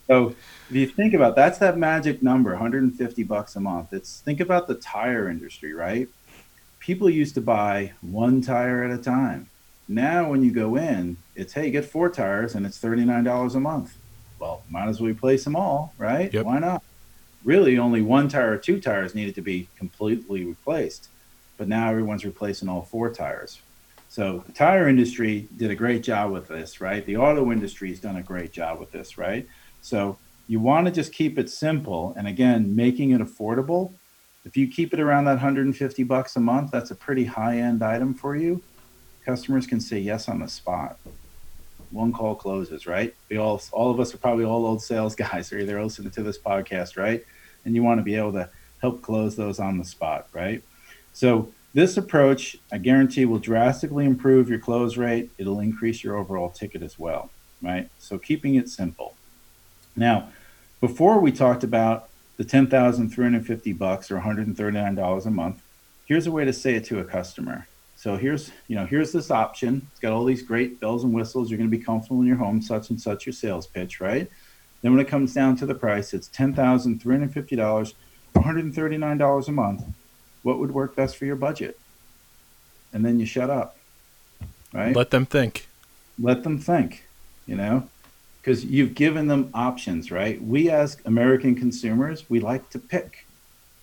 so 0.07 0.29
if 0.71 0.71
you 0.71 0.87
think 0.87 1.13
about 1.13 1.37
that's 1.37 1.59
that 1.59 1.77
magic 1.77 2.23
number, 2.23 2.53
150 2.53 3.23
bucks 3.25 3.57
a 3.57 3.61
month. 3.61 3.93
It's 3.93 4.21
think 4.21 4.41
about 4.41 4.69
the 4.69 4.77
tire 4.77 5.29
industry, 5.29 5.75
right? 5.75 6.09
People 6.81 7.11
used 7.11 7.35
to 7.35 7.43
buy 7.43 7.93
one 8.01 8.41
tire 8.41 8.85
at 8.85 8.99
a 8.99 9.03
time. 9.03 9.51
Now 9.87 10.31
when 10.31 10.43
you 10.43 10.51
go 10.51 10.77
in, 10.77 11.19
it's 11.37 11.53
hey, 11.53 11.71
get 11.71 11.85
four 11.85 12.09
tires 12.09 12.55
and 12.55 12.65
it's 12.65 12.81
$39 12.81 13.55
a 13.55 13.61
month. 13.61 13.99
Well, 14.39 14.63
might 14.71 14.89
as 14.89 14.99
well 14.99 15.11
replace 15.11 15.45
them 15.45 15.57
all, 15.57 15.93
right? 15.99 16.33
Yep. 16.33 16.47
Why 16.47 16.59
not? 16.59 16.83
Really, 17.45 17.77
only 17.77 18.01
one 18.01 18.29
tire 18.29 18.53
or 18.53 18.57
two 18.57 18.81
tires 18.81 19.15
needed 19.15 19.35
to 19.35 19.43
be 19.43 19.69
completely 19.77 20.43
replaced 20.47 21.11
but 21.57 21.69
now 21.69 21.89
everyone's 21.89 22.25
replacing 22.25 22.69
all 22.69 22.83
four 22.83 23.13
tires. 23.13 23.61
So 24.09 24.45
the 24.47 24.53
tire 24.53 24.89
industry 24.89 25.49
did 25.57 25.71
a 25.71 25.75
great 25.75 26.03
job 26.03 26.31
with 26.31 26.47
this, 26.47 26.81
right? 26.81 27.05
The 27.05 27.17
auto 27.17 27.51
industry 27.51 27.89
has 27.89 27.99
done 27.99 28.17
a 28.17 28.23
great 28.23 28.53
job 28.53 28.79
with 28.79 28.93
this, 28.93 29.19
right? 29.19 29.47
So 29.81 30.19
you 30.47 30.61
want 30.61 30.87
to 30.87 30.93
just 30.93 31.13
keep 31.13 31.39
it 31.39 31.51
simple 31.51 32.15
and 32.17 32.29
again, 32.29 32.77
making 32.77 33.11
it 33.11 33.21
affordable. 33.21 33.93
If 34.45 34.57
you 34.57 34.69
keep 34.69 34.93
it 34.93 35.01
around 35.01 35.25
that 35.25 35.33
150 35.33 36.03
bucks 36.05 36.37
a 36.37 36.41
month, 36.41 36.71
that's 36.71 36.91
a 36.91 36.95
pretty 36.95 37.25
high-end 37.25 37.83
item 37.83 38.15
for 38.15 38.37
you. 38.37 38.63
Customers 39.25 39.67
can 39.67 39.81
say 39.81 39.99
yes 39.99 40.29
on 40.29 40.41
the 40.41 40.49
spot. 40.49 40.99
One 41.91 42.13
call 42.13 42.35
closes, 42.35 42.87
right? 42.87 43.15
We 43.31 43.39
all 43.39 43.61
all 43.73 43.91
of 43.91 44.01
us 44.01 44.15
are 44.15 44.19
probably 44.19 44.45
all 44.45 44.67
old 44.67 44.83
sales 44.83 45.15
guys 45.17 45.53
or 45.53 45.65
they're 45.65 45.83
listening 45.83 46.11
to 46.13 46.23
this 46.23 46.39
podcast, 46.39 46.97
right? 46.97 47.25
And 47.65 47.75
you 47.75 47.83
want 47.83 47.99
to 47.99 48.05
be 48.05 48.17
able 48.17 48.33
to 48.35 48.51
help 48.81 49.01
close 49.01 49.35
those 49.35 49.59
on 49.59 49.79
the 49.79 49.85
spot, 49.85 50.29
right? 50.33 50.63
So 51.15 51.49
this 51.73 51.97
approach, 51.97 52.57
I 52.71 52.79
guarantee, 52.79 53.25
will 53.25 53.39
drastically 53.39 54.05
improve 54.05 54.51
your 54.51 54.59
close 54.59 54.97
rate. 54.97 55.31
It'll 55.39 55.61
increase 55.61 56.05
your 56.05 56.17
overall 56.17 56.51
ticket 56.51 56.83
as 56.83 56.99
well, 56.99 57.31
right? 57.63 57.89
So 57.99 58.19
keeping 58.19 58.57
it 58.57 58.69
simple. 58.69 59.15
Now, 59.97 60.29
before 60.81 61.21
we 61.21 61.33
talked 61.33 61.65
about 61.65 62.09
the 62.37 62.45
10,350 62.45 63.73
bucks 63.73 64.11
or 64.11 64.21
$139 64.21 65.27
a 65.27 65.31
month, 65.31 65.63
here's 66.07 66.27
a 66.27 66.33
way 66.33 66.45
to 66.45 66.53
say 66.53 66.75
it 66.75 66.85
to 66.87 66.99
a 66.99 67.05
customer. 67.05 67.69
So 67.97 68.17
here's, 68.17 68.51
you 68.67 68.75
know, 68.75 68.85
here's 68.85 69.13
this 69.13 69.31
option. 69.31 69.87
It's 69.93 70.01
got 70.01 70.13
all 70.13 70.25
these 70.25 70.43
great 70.43 70.81
bells 70.81 71.05
and 71.05 71.15
whistles. 71.15 71.49
You're 71.49 71.59
going 71.59 71.71
to 71.71 71.77
be 71.77 71.83
comfortable 71.83 72.21
in 72.21 72.27
your 72.27 72.37
home, 72.37 72.61
such 72.61 72.91
and 72.91 73.01
such 73.01 73.25
your 73.25 73.33
sales 73.33 73.69
pitch, 73.69 74.01
right? 74.01 74.29
Then 74.83 74.93
when 74.93 75.01
it 75.01 75.09
comes 75.09 75.33
down 75.33 75.57
to 75.57 75.67
the 75.67 75.75
price, 75.75 76.13
it's 76.13 76.29
$10,350 76.29 77.95
$139 78.35 79.49
a 79.49 79.53
month 79.53 79.85
what 80.45 80.61
would 80.61 80.73
work 80.73 80.95
best 80.95 81.17
for 81.17 81.25
your 81.25 81.37
budget? 81.37 81.79
and 82.95 83.05
then 83.05 83.21
you 83.21 83.27
shut 83.27 83.51
up. 83.51 83.77
Right? 84.73 84.97
Let 84.97 85.11
them 85.11 85.27
think. 85.27 85.69
Let 86.19 86.45
them 86.45 86.59
think, 86.59 87.07
you 87.47 87.57
know? 87.57 87.89
Because 88.41 88.65
you've 88.65 88.95
given 88.95 89.27
them 89.27 89.51
options, 89.53 90.11
right? 90.11 90.43
We 90.43 90.71
as 90.71 90.97
American 91.05 91.55
consumers, 91.55 92.31
we 92.31 92.41
like 92.41 92.71
to 92.71 92.79
pick. 92.79 93.27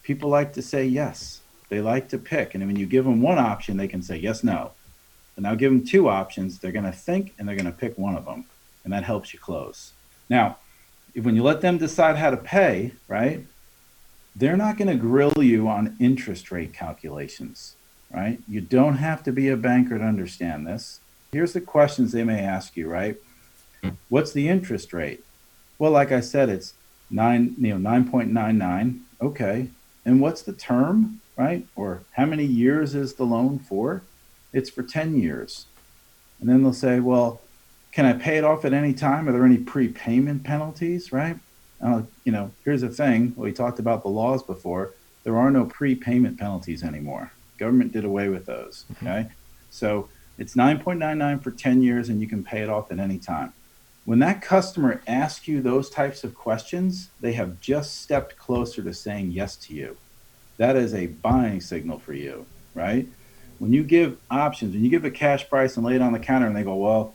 People 0.02 0.30
like 0.30 0.54
to 0.54 0.62
say 0.62 0.86
yes. 0.86 1.42
They 1.70 1.82
like 1.82 2.10
to 2.10 2.18
pick. 2.18 2.56
And 2.56 2.66
when 2.66 2.76
you 2.76 2.86
give 2.86 3.06
them 3.06 3.22
one 3.22 3.38
option, 3.38 3.78
they 3.78 3.88
can 3.88 4.02
say 4.02 4.18
yes, 4.18 4.44
no. 4.44 4.72
But 5.36 5.44
now 5.44 5.56
give 5.56 5.72
them 5.72 5.86
two 5.86 6.10
options, 6.10 6.60
they're 6.60 6.72
going 6.72 6.86
to 6.86 6.92
think 6.92 7.34
and 7.38 7.48
they're 7.48 7.56
going 7.56 7.66
to 7.66 7.72
pick 7.72 7.98
one 7.98 8.16
of 8.16 8.26
them. 8.26 8.46
And 8.84 8.94
that 8.94 9.04
helps 9.04 9.34
you 9.34 9.40
close. 9.40 9.94
Now, 10.30 10.58
when 11.22 11.36
you 11.36 11.44
let 11.44 11.62
them 11.62 11.78
decide 11.78 12.18
how 12.18 12.30
to 12.30 12.38
pay, 12.38 12.94
right? 13.08 13.46
They're 14.36 14.58
not 14.58 14.78
going 14.78 14.88
to 14.88 14.96
grill 14.96 15.44
you 15.44 15.68
on 15.68 15.96
interest 16.00 16.52
rate 16.52 16.74
calculations, 16.74 17.76
right? 18.14 18.40
You 18.48 18.62
don't 18.62 18.98
have 18.98 19.24
to 19.24 19.32
be 19.32 19.50
a 19.50 19.58
banker 19.58 19.98
to 19.98 20.04
understand 20.04 20.66
this. 20.66 21.00
Here's 21.32 21.54
the 21.54 21.62
questions 21.62 22.12
they 22.12 22.24
may 22.24 22.40
ask 22.40 22.78
you, 22.78 22.90
right? 22.90 23.18
What's 24.10 24.32
the 24.32 24.48
interest 24.48 24.94
rate? 24.94 25.24
Well, 25.80 25.92
like 25.92 26.12
I 26.12 26.20
said, 26.20 26.50
it's 26.50 26.74
nine, 27.10 27.56
you 27.58 27.70
know, 27.70 27.78
nine 27.78 28.10
point 28.10 28.32
nine 28.32 28.58
nine. 28.58 29.02
Okay, 29.20 29.70
and 30.06 30.22
what's 30.22 30.44
the 30.44 30.54
term, 30.54 31.22
right? 31.36 31.66
Or 31.76 32.04
how 32.14 32.26
many 32.26 32.46
years 32.46 32.96
is 32.96 33.16
the 33.16 33.24
loan 33.24 33.60
for? 33.60 34.04
It's 34.54 34.70
for 34.70 34.84
ten 34.84 35.16
years. 35.16 35.66
And 36.40 36.50
then 36.50 36.64
they'll 36.64 36.74
say, 36.74 37.00
well, 37.00 37.42
can 37.92 38.06
I 38.06 38.14
pay 38.14 38.38
it 38.38 38.44
off 38.44 38.66
at 38.66 38.74
any 38.74 38.94
time? 38.94 39.28
Are 39.28 39.32
there 39.32 39.46
any 39.46 39.58
prepayment 39.58 40.44
penalties, 40.44 41.12
right? 41.12 41.38
Uh, 41.82 42.04
you 42.24 42.32
know, 42.32 42.52
here's 42.64 42.82
the 42.82 42.90
thing. 42.90 43.34
We 43.36 43.52
talked 43.52 43.80
about 43.80 44.04
the 44.04 44.10
laws 44.10 44.44
before. 44.44 44.92
There 45.24 45.38
are 45.38 45.52
no 45.52 45.66
prepayment 45.66 46.38
penalties 46.38 46.84
anymore. 46.84 47.32
Government 47.58 47.92
did 47.92 48.06
away 48.06 48.30
with 48.30 48.46
those. 48.46 48.86
Okay, 48.92 49.28
so 49.70 50.10
it's 50.38 50.56
9.99 50.56 51.44
for 51.44 51.52
10 51.52 51.82
years, 51.82 52.10
and 52.10 52.22
you 52.22 52.28
can 52.28 52.44
pay 52.44 52.62
it 52.62 52.70
off 52.70 52.92
at 52.92 53.00
any 53.00 53.18
time. 53.18 53.54
When 54.06 54.20
that 54.20 54.42
customer 54.42 55.02
asks 55.08 55.48
you 55.48 55.62
those 55.62 55.90
types 55.90 56.24
of 56.24 56.34
questions, 56.34 57.10
they 57.20 57.34
have 57.34 57.62
just 57.62 58.02
stepped 58.02 58.36
closer 58.36 58.82
to 58.82 58.94
saying 58.94 59.32
yes 59.32 59.56
to 59.58 59.76
you. 59.76 59.98
That 60.58 60.76
is 60.76 60.94
a 60.94 61.08
buying 61.08 61.62
signal 61.62 62.00
for 62.00 62.14
you, 62.14 62.48
right? 62.74 63.08
When 63.60 63.74
you 63.74 63.84
give 63.84 64.18
options, 64.32 64.74
when 64.74 64.84
you 64.84 64.90
give 64.90 65.06
a 65.06 65.12
cash 65.12 65.48
price 65.48 65.78
and 65.78 65.86
lay 65.86 65.96
it 65.96 66.02
on 66.02 66.14
the 66.14 66.20
counter, 66.20 66.48
and 66.48 66.56
they 66.56 66.64
go, 66.64 66.76
"Well, 66.76 67.14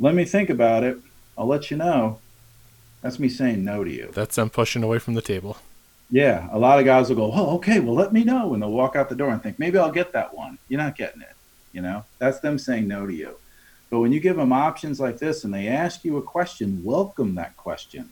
let 0.00 0.14
me 0.14 0.24
think 0.24 0.48
about 0.48 0.84
it. 0.84 0.98
I'll 1.36 1.46
let 1.46 1.70
you 1.70 1.76
know." 1.76 2.18
That's 3.02 3.18
me 3.18 3.28
saying 3.28 3.64
no 3.64 3.84
to 3.84 3.90
you. 3.90 4.10
That's 4.12 4.36
them 4.36 4.50
pushing 4.50 4.82
away 4.82 4.98
from 4.98 5.14
the 5.14 5.22
table. 5.22 5.58
Yeah, 6.10 6.48
a 6.52 6.58
lot 6.58 6.78
of 6.78 6.84
guys 6.84 7.08
will 7.08 7.16
go, 7.16 7.30
"Oh, 7.32 7.56
okay, 7.56 7.80
well, 7.80 7.94
let 7.94 8.12
me 8.12 8.24
know," 8.24 8.54
and 8.54 8.62
they'll 8.62 8.70
walk 8.70 8.96
out 8.96 9.08
the 9.08 9.14
door 9.14 9.30
and 9.30 9.42
think, 9.42 9.58
"Maybe 9.58 9.78
I'll 9.78 9.92
get 9.92 10.12
that 10.12 10.34
one." 10.34 10.58
You're 10.68 10.80
not 10.80 10.96
getting 10.96 11.22
it. 11.22 11.34
You 11.72 11.82
know, 11.82 12.04
that's 12.18 12.40
them 12.40 12.58
saying 12.58 12.86
no 12.88 13.06
to 13.06 13.12
you. 13.12 13.36
But 13.90 14.00
when 14.00 14.12
you 14.12 14.20
give 14.20 14.36
them 14.36 14.52
options 14.52 15.00
like 15.00 15.18
this 15.18 15.44
and 15.44 15.52
they 15.52 15.68
ask 15.68 16.04
you 16.04 16.16
a 16.16 16.22
question, 16.22 16.82
welcome 16.82 17.34
that 17.34 17.56
question. 17.56 18.08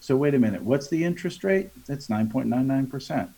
So 0.00 0.16
wait 0.16 0.34
a 0.34 0.38
minute, 0.38 0.62
what's 0.62 0.88
the 0.88 1.04
interest 1.04 1.42
rate? 1.42 1.70
It's 1.88 2.08
9.99%. 2.08 3.28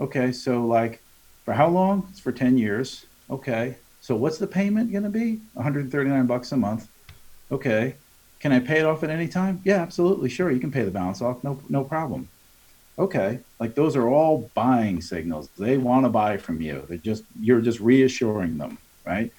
Okay, 0.00 0.32
so 0.32 0.66
like 0.66 1.00
for 1.44 1.52
how 1.52 1.68
long? 1.68 2.06
It's 2.10 2.20
for 2.20 2.32
10 2.32 2.56
years. 2.58 3.06
Okay. 3.30 3.76
So 4.00 4.16
what's 4.16 4.38
the 4.38 4.46
payment 4.46 4.92
going 4.92 5.04
to 5.04 5.10
be? 5.10 5.40
139 5.54 6.26
bucks 6.26 6.52
a 6.52 6.56
month. 6.56 6.88
Okay. 7.52 7.94
Can 8.44 8.52
I 8.52 8.60
pay 8.60 8.80
it 8.80 8.84
off 8.84 9.02
at 9.02 9.08
any 9.08 9.26
time? 9.26 9.62
Yeah, 9.64 9.80
absolutely. 9.80 10.28
Sure, 10.28 10.50
you 10.50 10.60
can 10.60 10.70
pay 10.70 10.82
the 10.82 10.90
balance 10.90 11.22
off. 11.22 11.42
No 11.42 11.58
no 11.70 11.82
problem. 11.82 12.28
Okay. 12.98 13.38
Like 13.58 13.74
those 13.74 13.96
are 13.96 14.06
all 14.06 14.50
buying 14.52 15.00
signals. 15.00 15.48
They 15.56 15.78
want 15.78 16.04
to 16.04 16.10
buy 16.10 16.36
from 16.36 16.60
you. 16.60 16.84
They're 16.86 16.98
just 16.98 17.24
you're 17.40 17.62
just 17.62 17.80
reassuring 17.80 18.58
them, 18.58 18.76
right? 19.06 19.32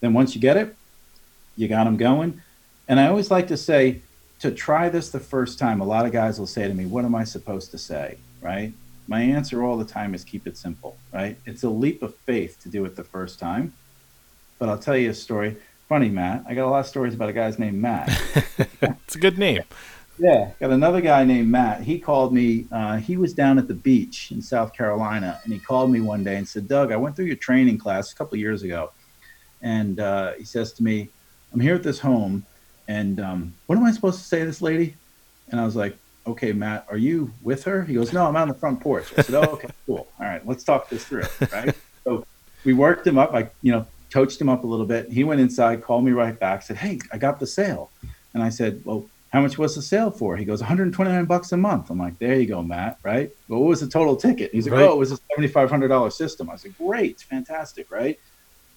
Then 0.00 0.14
once 0.14 0.34
you 0.34 0.40
get 0.40 0.56
it, 0.56 0.74
you 1.54 1.68
got 1.68 1.84
them 1.84 1.98
going. 1.98 2.40
And 2.88 2.98
I 2.98 3.08
always 3.08 3.30
like 3.30 3.46
to 3.48 3.58
say 3.58 4.00
to 4.38 4.50
try 4.50 4.88
this 4.88 5.10
the 5.10 5.20
first 5.20 5.58
time, 5.58 5.82
a 5.82 5.84
lot 5.84 6.06
of 6.06 6.12
guys 6.12 6.38
will 6.38 6.46
say 6.46 6.66
to 6.66 6.72
me, 6.72 6.86
What 6.86 7.04
am 7.04 7.14
I 7.14 7.24
supposed 7.24 7.72
to 7.72 7.78
say? 7.78 8.16
Right? 8.40 8.72
My 9.06 9.20
answer 9.20 9.62
all 9.62 9.76
the 9.76 9.84
time 9.84 10.14
is 10.14 10.24
keep 10.24 10.46
it 10.46 10.56
simple, 10.56 10.96
right? 11.12 11.36
It's 11.44 11.62
a 11.62 11.68
leap 11.68 12.02
of 12.02 12.14
faith 12.24 12.58
to 12.62 12.70
do 12.70 12.86
it 12.86 12.96
the 12.96 13.04
first 13.04 13.38
time. 13.38 13.74
But 14.58 14.70
I'll 14.70 14.78
tell 14.78 14.96
you 14.96 15.10
a 15.10 15.14
story. 15.14 15.58
Funny, 15.88 16.08
Matt. 16.08 16.44
I 16.48 16.54
got 16.54 16.66
a 16.66 16.70
lot 16.70 16.80
of 16.80 16.86
stories 16.86 17.14
about 17.14 17.28
a 17.28 17.32
guy's 17.32 17.58
named 17.58 17.80
Matt. 17.80 18.08
it's 18.82 19.14
a 19.14 19.18
good 19.18 19.38
name. 19.38 19.62
Yeah, 20.18 20.50
got 20.58 20.70
another 20.70 21.00
guy 21.00 21.24
named 21.24 21.48
Matt. 21.48 21.82
He 21.82 21.98
called 21.98 22.32
me. 22.32 22.66
Uh, 22.72 22.96
he 22.96 23.16
was 23.16 23.34
down 23.34 23.58
at 23.58 23.68
the 23.68 23.74
beach 23.74 24.32
in 24.32 24.40
South 24.42 24.72
Carolina, 24.72 25.40
and 25.44 25.52
he 25.52 25.58
called 25.58 25.90
me 25.90 26.00
one 26.00 26.24
day 26.24 26.36
and 26.36 26.48
said, 26.48 26.66
"Doug, 26.66 26.90
I 26.90 26.96
went 26.96 27.14
through 27.14 27.26
your 27.26 27.36
training 27.36 27.78
class 27.78 28.12
a 28.12 28.16
couple 28.16 28.36
years 28.38 28.62
ago, 28.62 28.92
and 29.62 30.00
uh, 30.00 30.32
he 30.32 30.44
says 30.44 30.72
to 30.74 30.82
me, 30.82 31.08
I'm 31.52 31.60
here 31.60 31.74
at 31.74 31.82
this 31.82 31.98
home, 31.98 32.44
and 32.88 33.20
um, 33.20 33.54
what 33.66 33.78
am 33.78 33.84
I 33.84 33.92
supposed 33.92 34.18
to 34.18 34.24
say 34.24 34.40
to 34.40 34.46
this 34.46 34.62
lady? 34.62 34.94
And 35.50 35.60
I 35.60 35.64
was 35.64 35.76
like, 35.76 35.96
okay, 36.26 36.52
Matt, 36.52 36.86
are 36.90 36.96
you 36.96 37.32
with 37.42 37.64
her? 37.64 37.82
He 37.82 37.94
goes, 37.94 38.12
no, 38.12 38.26
I'm 38.26 38.36
out 38.36 38.42
on 38.42 38.48
the 38.48 38.54
front 38.54 38.80
porch. 38.80 39.12
I 39.16 39.22
said, 39.22 39.34
oh, 39.36 39.52
okay, 39.52 39.68
cool. 39.86 40.06
All 40.18 40.26
right, 40.26 40.46
let's 40.46 40.64
talk 40.64 40.88
this 40.88 41.04
through, 41.04 41.24
right? 41.52 41.74
so 42.04 42.26
we 42.64 42.74
worked 42.74 43.06
him 43.06 43.16
up. 43.16 43.32
I, 43.32 43.48
you 43.62 43.72
know, 43.72 43.86
coached 44.12 44.40
him 44.40 44.48
up 44.48 44.64
a 44.64 44.66
little 44.66 44.86
bit. 44.86 45.10
He 45.10 45.24
went 45.24 45.40
inside, 45.40 45.82
called 45.82 46.04
me 46.04 46.12
right 46.12 46.38
back, 46.38 46.62
said, 46.62 46.76
hey, 46.76 47.00
I 47.12 47.18
got 47.18 47.40
the 47.40 47.46
sale. 47.46 47.90
And 48.34 48.42
I 48.42 48.48
said, 48.48 48.82
well, 48.84 49.06
how 49.32 49.40
much 49.40 49.58
was 49.58 49.74
the 49.74 49.82
sale 49.82 50.10
for? 50.10 50.36
He 50.36 50.44
goes, 50.44 50.60
129 50.60 51.24
bucks 51.24 51.52
a 51.52 51.56
month. 51.56 51.90
I'm 51.90 51.98
like, 51.98 52.18
there 52.18 52.34
you 52.34 52.46
go, 52.46 52.62
Matt, 52.62 52.98
right? 53.02 53.30
Well, 53.48 53.60
what 53.60 53.68
was 53.68 53.80
the 53.80 53.88
total 53.88 54.16
ticket? 54.16 54.52
He's 54.52 54.66
like, 54.66 54.80
right. 54.80 54.88
oh, 54.88 54.94
it 54.94 54.98
was 54.98 55.12
a 55.12 55.18
$7,500 55.38 56.12
system. 56.12 56.48
I 56.48 56.56
said, 56.56 56.76
great, 56.78 57.20
fantastic, 57.20 57.90
right? 57.90 58.18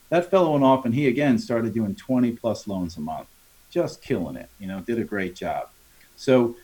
that 0.10 0.30
fellow 0.30 0.52
went 0.52 0.64
off 0.64 0.86
and 0.86 0.94
he 0.94 1.08
again 1.08 1.38
started 1.38 1.74
doing 1.74 1.96
20 1.96 2.32
plus 2.34 2.68
loans 2.68 2.98
a 2.98 3.02
month 3.02 3.28
just 3.70 4.02
killing 4.02 4.36
it 4.36 4.50
you 4.60 4.68
know 4.68 4.82
did 4.82 5.00
a 5.00 5.04
great 5.04 5.36
job 5.36 5.70
so 6.16 6.56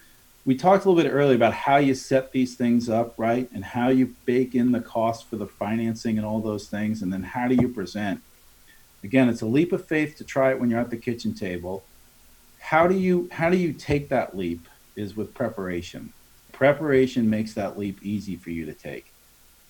we 0.45 0.55
talked 0.55 0.85
a 0.85 0.89
little 0.89 1.01
bit 1.01 1.11
earlier 1.11 1.35
about 1.35 1.53
how 1.53 1.77
you 1.77 1.95
set 1.95 2.31
these 2.31 2.55
things 2.55 2.89
up 2.89 3.13
right 3.17 3.49
and 3.53 3.63
how 3.63 3.89
you 3.89 4.13
bake 4.25 4.55
in 4.55 4.71
the 4.71 4.81
cost 4.81 5.29
for 5.29 5.37
the 5.37 5.47
financing 5.47 6.17
and 6.17 6.25
all 6.25 6.41
those 6.41 6.67
things 6.67 7.01
and 7.01 7.13
then 7.13 7.23
how 7.23 7.47
do 7.47 7.55
you 7.55 7.69
present 7.69 8.21
again 9.05 9.29
it's 9.29 9.41
a 9.41 9.45
leap 9.45 9.71
of 9.71 9.85
faith 9.85 10.17
to 10.17 10.23
try 10.23 10.51
it 10.51 10.59
when 10.59 10.69
you're 10.69 10.79
at 10.79 10.89
the 10.89 10.97
kitchen 10.97 11.33
table 11.33 11.83
how 12.59 12.87
do 12.87 12.95
you 12.95 13.29
how 13.31 13.49
do 13.49 13.57
you 13.57 13.71
take 13.71 14.09
that 14.09 14.35
leap 14.35 14.67
is 14.95 15.15
with 15.15 15.33
preparation 15.33 16.11
preparation 16.51 17.29
makes 17.29 17.53
that 17.53 17.77
leap 17.77 17.97
easy 18.03 18.35
for 18.35 18.49
you 18.49 18.65
to 18.65 18.73
take 18.73 19.13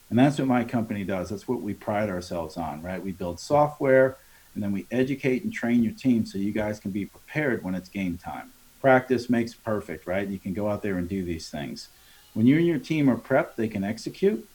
and 0.09 0.19
that's 0.19 0.37
what 0.37 0.47
my 0.47 0.63
company 0.63 1.03
does. 1.03 1.29
That's 1.29 1.47
what 1.47 1.61
we 1.61 1.73
pride 1.73 2.09
ourselves 2.09 2.57
on, 2.57 2.81
right? 2.81 3.03
We 3.03 3.11
build 3.11 3.39
software 3.39 4.17
and 4.53 4.63
then 4.63 4.71
we 4.71 4.85
educate 4.91 5.43
and 5.43 5.51
train 5.51 5.83
your 5.83 5.93
team 5.93 6.25
so 6.25 6.37
you 6.37 6.51
guys 6.51 6.79
can 6.79 6.91
be 6.91 7.05
prepared 7.05 7.63
when 7.63 7.75
it's 7.75 7.89
game 7.89 8.17
time. 8.17 8.51
Practice 8.79 9.29
makes 9.29 9.53
perfect, 9.53 10.05
right? 10.05 10.27
You 10.27 10.39
can 10.39 10.53
go 10.53 10.69
out 10.69 10.83
there 10.83 10.97
and 10.97 11.09
do 11.09 11.23
these 11.23 11.49
things. 11.49 11.89
When 12.33 12.45
you 12.45 12.57
and 12.57 12.67
your 12.67 12.79
team 12.79 13.09
are 13.09 13.17
prepped, 13.17 13.55
they 13.55 13.67
can 13.67 13.83
execute. 13.83 14.47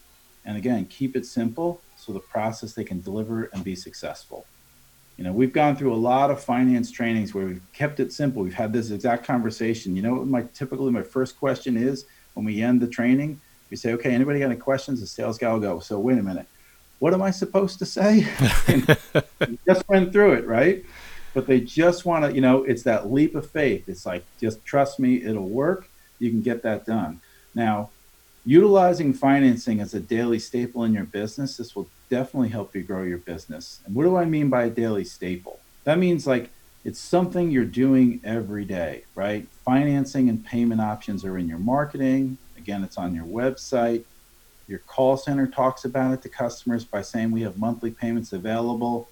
And 0.44 0.56
again, 0.56 0.86
keep 0.86 1.16
it 1.16 1.26
simple 1.26 1.80
so 1.96 2.12
the 2.12 2.20
process 2.20 2.72
they 2.72 2.84
can 2.84 3.00
deliver 3.00 3.44
and 3.52 3.64
be 3.64 3.74
successful. 3.74 4.46
You 5.20 5.26
know, 5.26 5.32
we've 5.34 5.52
gone 5.52 5.76
through 5.76 5.92
a 5.92 5.96
lot 5.96 6.30
of 6.30 6.42
finance 6.42 6.90
trainings 6.90 7.34
where 7.34 7.44
we've 7.44 7.60
kept 7.74 8.00
it 8.00 8.10
simple. 8.10 8.42
We've 8.42 8.54
had 8.54 8.72
this 8.72 8.90
exact 8.90 9.22
conversation. 9.22 9.94
You 9.94 10.00
know 10.00 10.14
what 10.14 10.26
my 10.26 10.44
typically 10.54 10.90
my 10.90 11.02
first 11.02 11.38
question 11.38 11.76
is 11.76 12.06
when 12.32 12.46
we 12.46 12.62
end 12.62 12.80
the 12.80 12.86
training? 12.86 13.38
We 13.68 13.76
say, 13.76 13.92
okay, 13.92 14.14
anybody 14.14 14.38
got 14.38 14.46
any 14.46 14.56
questions? 14.56 14.98
The 14.98 15.06
sales 15.06 15.36
guy 15.36 15.52
will 15.52 15.60
go, 15.60 15.78
so 15.78 15.98
wait 15.98 16.16
a 16.16 16.22
minute. 16.22 16.46
What 17.00 17.12
am 17.12 17.20
I 17.20 17.32
supposed 17.32 17.78
to 17.80 17.84
say? 17.84 18.26
just 19.66 19.86
went 19.90 20.10
through 20.10 20.32
it, 20.32 20.46
right? 20.46 20.86
But 21.34 21.46
they 21.46 21.60
just 21.60 22.06
want 22.06 22.24
to, 22.24 22.32
you 22.32 22.40
know, 22.40 22.64
it's 22.64 22.84
that 22.84 23.12
leap 23.12 23.34
of 23.34 23.46
faith. 23.46 23.90
It's 23.90 24.06
like, 24.06 24.24
just 24.40 24.64
trust 24.64 24.98
me, 24.98 25.22
it'll 25.22 25.50
work. 25.50 25.90
You 26.18 26.30
can 26.30 26.40
get 26.40 26.62
that 26.62 26.86
done. 26.86 27.20
Now, 27.54 27.90
utilizing 28.46 29.12
financing 29.12 29.80
as 29.80 29.92
a 29.92 30.00
daily 30.00 30.38
staple 30.38 30.82
in 30.84 30.94
your 30.94 31.04
business, 31.04 31.58
this 31.58 31.76
will 31.76 31.90
definitely 32.10 32.48
help 32.48 32.74
you 32.74 32.82
grow 32.82 33.02
your 33.02 33.18
business. 33.18 33.80
And 33.86 33.94
what 33.94 34.02
do 34.02 34.16
I 34.16 34.24
mean 34.24 34.50
by 34.50 34.64
a 34.64 34.70
daily 34.70 35.04
staple? 35.04 35.60
That 35.84 35.98
means 35.98 36.26
like 36.26 36.50
it's 36.84 36.98
something 36.98 37.50
you're 37.50 37.64
doing 37.64 38.20
every 38.24 38.64
day, 38.64 39.04
right? 39.14 39.46
Financing 39.64 40.28
and 40.28 40.44
payment 40.44 40.80
options 40.80 41.24
are 41.24 41.38
in 41.38 41.48
your 41.48 41.58
marketing, 41.58 42.38
Again, 42.60 42.84
it's 42.84 42.98
on 42.98 43.14
your 43.14 43.24
website. 43.24 44.04
Your 44.68 44.80
call 44.80 45.16
center 45.16 45.46
talks 45.46 45.86
about 45.86 46.12
it 46.12 46.22
to 46.22 46.28
customers 46.28 46.84
by 46.84 47.00
saying 47.00 47.30
we 47.30 47.40
have 47.40 47.56
monthly 47.58 47.90
payments 47.90 48.34
available. 48.34 49.08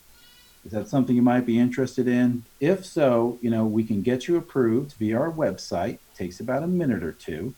Is 0.66 0.72
that 0.72 0.88
something 0.88 1.16
you 1.16 1.22
might 1.22 1.46
be 1.46 1.58
interested 1.58 2.06
in? 2.06 2.44
If 2.60 2.84
so, 2.84 3.38
you 3.40 3.48
know, 3.48 3.64
we 3.64 3.84
can 3.84 4.02
get 4.02 4.28
you 4.28 4.36
approved 4.36 4.92
via 4.92 5.18
our 5.18 5.32
website. 5.32 5.94
It 5.94 6.14
takes 6.14 6.40
about 6.40 6.62
a 6.62 6.66
minute 6.66 7.02
or 7.02 7.12
two. 7.12 7.54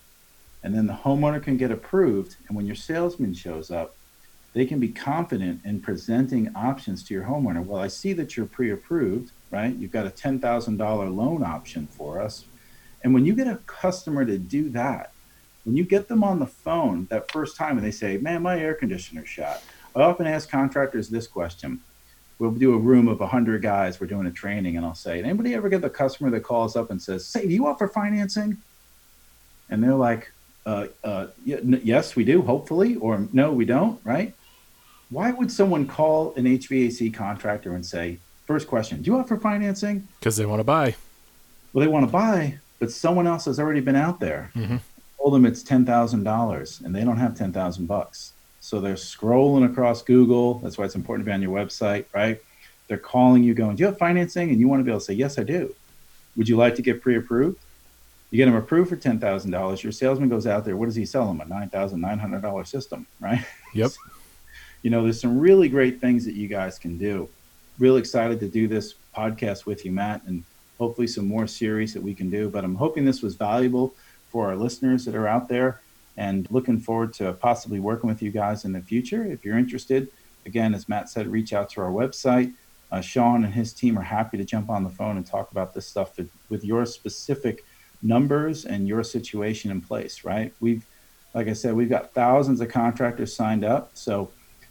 And 0.62 0.74
then 0.74 0.86
the 0.86 0.92
homeowner 0.92 1.42
can 1.42 1.56
get 1.56 1.72
approved. 1.72 2.36
And 2.46 2.56
when 2.56 2.66
your 2.66 2.76
salesman 2.76 3.34
shows 3.34 3.72
up, 3.72 3.96
they 4.52 4.66
can 4.66 4.80
be 4.80 4.88
confident 4.88 5.60
in 5.64 5.80
presenting 5.80 6.54
options 6.56 7.04
to 7.04 7.14
your 7.14 7.24
homeowner. 7.24 7.64
Well, 7.64 7.80
I 7.80 7.88
see 7.88 8.12
that 8.14 8.36
you're 8.36 8.46
pre 8.46 8.70
approved, 8.70 9.32
right? 9.50 9.74
You've 9.74 9.92
got 9.92 10.06
a 10.06 10.10
$10,000 10.10 11.16
loan 11.16 11.42
option 11.42 11.86
for 11.86 12.20
us. 12.20 12.44
And 13.02 13.14
when 13.14 13.24
you 13.24 13.34
get 13.34 13.46
a 13.46 13.56
customer 13.66 14.24
to 14.24 14.38
do 14.38 14.68
that, 14.70 15.12
when 15.64 15.76
you 15.76 15.84
get 15.84 16.08
them 16.08 16.24
on 16.24 16.38
the 16.38 16.46
phone 16.46 17.06
that 17.10 17.30
first 17.30 17.56
time 17.56 17.76
and 17.76 17.86
they 17.86 17.90
say, 17.90 18.16
man, 18.16 18.42
my 18.42 18.58
air 18.58 18.74
conditioner 18.74 19.24
shot, 19.24 19.62
I 19.94 20.02
often 20.02 20.26
ask 20.26 20.50
contractors 20.50 21.08
this 21.08 21.26
question 21.26 21.80
we'll 22.40 22.50
do 22.50 22.72
a 22.72 22.78
room 22.78 23.06
of 23.06 23.20
100 23.20 23.60
guys. 23.60 24.00
We're 24.00 24.06
doing 24.06 24.26
a 24.26 24.30
training, 24.30 24.78
and 24.78 24.84
I'll 24.84 24.94
say, 24.94 25.22
anybody 25.22 25.54
ever 25.54 25.68
get 25.68 25.82
the 25.82 25.90
customer 25.90 26.30
that 26.30 26.40
calls 26.40 26.74
up 26.74 26.90
and 26.90 27.00
says, 27.00 27.26
say, 27.26 27.46
do 27.46 27.52
you 27.52 27.66
offer 27.66 27.86
financing? 27.86 28.56
And 29.68 29.84
they're 29.84 29.94
like, 29.94 30.32
uh, 30.64 30.86
uh, 31.04 31.26
yes, 31.44 32.16
we 32.16 32.24
do, 32.24 32.40
hopefully, 32.42 32.96
or 32.96 33.28
no, 33.32 33.52
we 33.52 33.66
don't, 33.66 34.00
right? 34.04 34.34
Why 35.10 35.32
would 35.32 35.50
someone 35.50 35.86
call 35.86 36.32
an 36.36 36.44
HVAC 36.44 37.12
contractor 37.12 37.74
and 37.74 37.84
say, 37.84 38.18
first 38.46 38.68
question, 38.68 39.02
do 39.02 39.10
you 39.10 39.18
offer 39.18 39.36
financing? 39.36 40.06
Because 40.20 40.36
they 40.36 40.46
want 40.46 40.60
to 40.60 40.64
buy. 40.64 40.94
Well, 41.72 41.84
they 41.84 41.90
want 41.90 42.06
to 42.06 42.12
buy, 42.12 42.58
but 42.78 42.92
someone 42.92 43.26
else 43.26 43.44
has 43.44 43.58
already 43.58 43.80
been 43.80 43.96
out 43.96 44.20
there. 44.20 44.50
Mm-hmm. 44.54 44.76
Told 45.18 45.34
them 45.34 45.44
it's 45.44 45.62
ten 45.62 45.84
thousand 45.84 46.24
dollars, 46.24 46.80
and 46.82 46.94
they 46.94 47.04
don't 47.04 47.18
have 47.18 47.36
ten 47.36 47.52
thousand 47.52 47.86
bucks. 47.86 48.32
So 48.60 48.80
they're 48.80 48.94
scrolling 48.94 49.70
across 49.70 50.02
Google. 50.02 50.54
That's 50.60 50.78
why 50.78 50.86
it's 50.86 50.94
important 50.94 51.26
to 51.26 51.30
be 51.30 51.34
on 51.34 51.42
your 51.42 51.52
website, 51.52 52.06
right? 52.14 52.40
They're 52.88 52.96
calling 52.96 53.44
you, 53.44 53.52
going, 53.52 53.76
"Do 53.76 53.82
you 53.82 53.86
have 53.86 53.98
financing?" 53.98 54.50
And 54.50 54.58
you 54.58 54.66
want 54.66 54.80
to 54.80 54.84
be 54.84 54.90
able 54.90 55.00
to 55.00 55.04
say, 55.04 55.14
"Yes, 55.14 55.38
I 55.38 55.42
do." 55.42 55.74
Would 56.36 56.48
you 56.48 56.56
like 56.56 56.74
to 56.76 56.82
get 56.82 57.02
pre-approved? 57.02 57.58
You 58.30 58.38
get 58.38 58.46
them 58.46 58.54
approved 58.54 58.88
for 58.88 58.96
ten 58.96 59.18
thousand 59.18 59.50
dollars. 59.50 59.82
Your 59.82 59.92
salesman 59.92 60.28
goes 60.28 60.46
out 60.46 60.64
there. 60.64 60.76
What 60.76 60.86
does 60.86 60.96
he 60.96 61.04
sell 61.04 61.26
them? 61.26 61.40
A 61.40 61.44
nine 61.44 61.68
thousand 61.68 62.00
nine 62.00 62.18
hundred 62.18 62.42
dollar 62.42 62.64
system, 62.64 63.06
right? 63.20 63.44
Yep. 63.74 63.90
you 64.82 64.90
know, 64.90 65.02
there's 65.02 65.20
some 65.20 65.38
really 65.38 65.68
great 65.68 66.00
things 66.00 66.24
that 66.24 66.34
you 66.34 66.48
guys 66.48 66.78
can 66.78 66.98
do. 66.98 67.28
Real 67.78 67.96
excited 67.96 68.40
to 68.40 68.48
do 68.48 68.68
this 68.68 68.94
podcast 69.16 69.66
with 69.66 69.84
you, 69.84 69.92
Matt, 69.92 70.22
and 70.26 70.44
hopefully 70.78 71.06
some 71.06 71.26
more 71.26 71.46
series 71.46 71.92
that 71.94 72.02
we 72.02 72.14
can 72.14 72.30
do. 72.30 72.48
But 72.48 72.64
I'm 72.64 72.74
hoping 72.74 73.04
this 73.04 73.22
was 73.22 73.34
valuable 73.34 73.94
for 74.30 74.48
our 74.48 74.56
listeners 74.56 75.04
that 75.04 75.14
are 75.14 75.28
out 75.28 75.48
there 75.48 75.80
and 76.16 76.46
looking 76.50 76.78
forward 76.78 77.12
to 77.14 77.32
possibly 77.34 77.80
working 77.80 78.08
with 78.08 78.22
you 78.22 78.30
guys 78.30 78.64
in 78.64 78.72
the 78.72 78.80
future. 78.80 79.24
If 79.24 79.44
you're 79.44 79.58
interested, 79.58 80.08
again, 80.46 80.74
as 80.74 80.88
Matt 80.88 81.08
said, 81.08 81.26
reach 81.28 81.52
out 81.52 81.70
to 81.70 81.80
our 81.80 81.90
website. 81.90 82.52
Uh, 82.92 83.00
Sean 83.00 83.44
and 83.44 83.54
his 83.54 83.72
team 83.72 83.98
are 83.98 84.02
happy 84.02 84.36
to 84.36 84.44
jump 84.44 84.68
on 84.68 84.82
the 84.82 84.90
phone 84.90 85.16
and 85.16 85.24
talk 85.24 85.50
about 85.52 85.74
this 85.74 85.86
stuff 85.86 86.16
with, 86.16 86.30
with 86.48 86.64
your 86.64 86.84
specific 86.86 87.64
numbers 88.02 88.64
and 88.64 88.88
your 88.88 89.04
situation 89.04 89.70
in 89.70 89.80
place, 89.80 90.24
right? 90.24 90.52
We've, 90.60 90.84
like 91.34 91.46
I 91.46 91.52
said, 91.52 91.74
we've 91.74 91.88
got 91.88 92.12
thousands 92.14 92.60
of 92.60 92.68
contractors 92.68 93.34
signed 93.34 93.64
up. 93.64 93.90
So, 93.94 94.30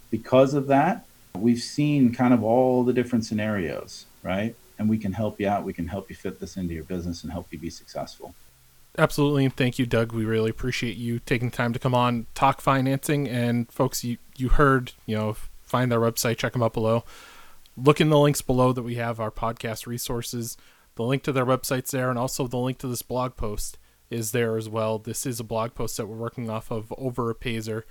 because 0.10 0.54
of 0.54 0.68
that, 0.68 1.06
we've 1.36 1.62
seen 1.62 2.14
kind 2.14 2.34
of 2.34 2.44
all 2.44 2.84
the 2.84 2.94
different 2.94 3.26
scenarios, 3.26 4.06
right? 4.24 4.56
and 4.80 4.90
we 4.90 4.98
can 4.98 5.12
help 5.14 5.40
you 5.40 5.48
out. 5.48 5.64
We 5.64 5.74
can 5.74 5.88
help 5.88 6.10
you 6.10 6.16
fit 6.16 6.40
this 6.40 6.58
into 6.58 6.74
your 6.74 6.86
business 6.86 7.24
and 7.24 7.32
help 7.32 7.48
you 7.52 7.60
be 7.60 7.70
successful. 7.70 8.34
Absolutely. 8.98 9.46
And 9.46 9.56
thank 9.56 9.78
you, 9.78 9.86
Doug. 9.86 10.14
We 10.14 10.26
really 10.26 10.50
appreciate 10.50 10.98
you 10.98 11.20
taking 11.20 11.50
the 11.52 11.56
time 11.56 11.74
to 11.74 11.80
come 11.80 11.94
on, 11.94 12.26
talk 12.34 12.62
financing. 12.62 13.28
And 13.28 13.72
folks, 13.72 14.04
you, 14.04 14.18
you 14.38 14.50
heard, 14.50 14.94
you 15.06 15.16
know, 15.16 15.36
find 15.62 15.92
their 15.92 16.00
website, 16.00 16.38
check 16.38 16.54
them 16.54 16.64
out 16.64 16.74
below. 16.74 17.04
Look 17.78 18.02
in 18.02 18.10
the 18.10 18.18
links 18.18 18.42
below 18.42 18.74
that 18.74 18.82
we 18.82 18.96
have 18.96 19.20
our 19.20 19.32
podcast 19.32 19.86
resources. 19.86 20.58
The 20.96 21.04
link 21.04 21.24
to 21.24 21.32
their 21.32 21.46
website's 21.46 21.92
there, 21.92 22.10
and 22.10 22.18
also 22.18 22.48
the 22.48 22.58
link 22.58 22.78
to 22.80 22.88
this 22.88 23.04
blog 23.04 23.38
post 23.38 23.78
is 24.10 24.32
there 24.32 24.58
as 24.58 24.68
well. 24.68 24.98
This 24.98 25.26
is 25.26 25.40
a 25.40 25.46
blog 25.46 25.76
post 25.76 25.96
that 25.98 26.08
we're 26.08 26.18
working 26.18 26.50
off 26.50 26.72
of 26.72 26.94
over 26.98 27.30
a 27.30 27.36
Payzer, 27.36 27.84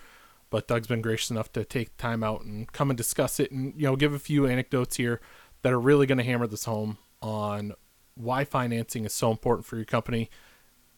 but 0.51 0.67
Doug's 0.67 0.87
been 0.87 1.03
gracious 1.03 1.31
enough 1.31 1.53
to 1.53 1.65
take 1.65 1.97
time 1.97 2.23
out 2.25 2.43
and 2.43 2.71
come 2.73 2.91
and 2.91 2.97
discuss 2.97 3.39
it 3.39 3.51
and, 3.51 3.75
you 3.77 3.87
know, 3.87 3.97
give 3.97 4.15
a 4.15 4.19
few 4.19 4.47
anecdotes 4.47 4.97
here 4.97 5.21
that 5.63 5.73
are 5.73 5.81
really 5.81 6.07
going 6.07 6.19
to 6.19 6.25
hammer 6.25 6.47
this 6.47 6.65
home 6.65 6.99
on 7.21 7.73
why 8.15 8.45
financing 8.45 9.05
is 9.05 9.13
so 9.13 9.31
important 9.31 9.67
for 9.67 9.77
your 9.77 9.85
company. 9.85 10.31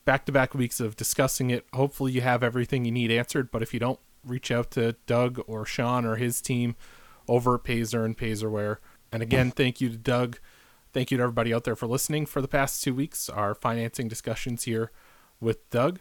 Back 0.04 0.24
to 0.26 0.32
back 0.32 0.54
weeks 0.54 0.80
of 0.80 0.96
discussing 0.96 1.50
it. 1.50 1.66
Hopefully, 1.72 2.12
you 2.12 2.20
have 2.20 2.42
everything 2.42 2.84
you 2.84 2.92
need 2.92 3.10
answered. 3.10 3.50
But 3.50 3.62
if 3.62 3.74
you 3.74 3.80
don't, 3.80 4.00
reach 4.24 4.50
out 4.50 4.70
to 4.72 4.96
Doug 5.06 5.42
or 5.46 5.64
Sean 5.64 6.04
or 6.04 6.16
his 6.16 6.40
team 6.40 6.76
over 7.28 7.54
at 7.54 7.64
Payzer 7.64 8.04
and 8.04 8.16
Payzerware. 8.16 8.78
And 9.12 9.22
again, 9.22 9.50
mm. 9.50 9.54
thank 9.54 9.80
you 9.80 9.88
to 9.88 9.96
Doug. 9.96 10.38
Thank 10.92 11.10
you 11.10 11.16
to 11.18 11.22
everybody 11.22 11.54
out 11.54 11.64
there 11.64 11.76
for 11.76 11.86
listening 11.86 12.26
for 12.26 12.40
the 12.40 12.48
past 12.48 12.82
two 12.82 12.94
weeks. 12.94 13.28
Our 13.28 13.54
financing 13.54 14.08
discussions 14.08 14.64
here 14.64 14.90
with 15.40 15.68
Doug. 15.70 16.00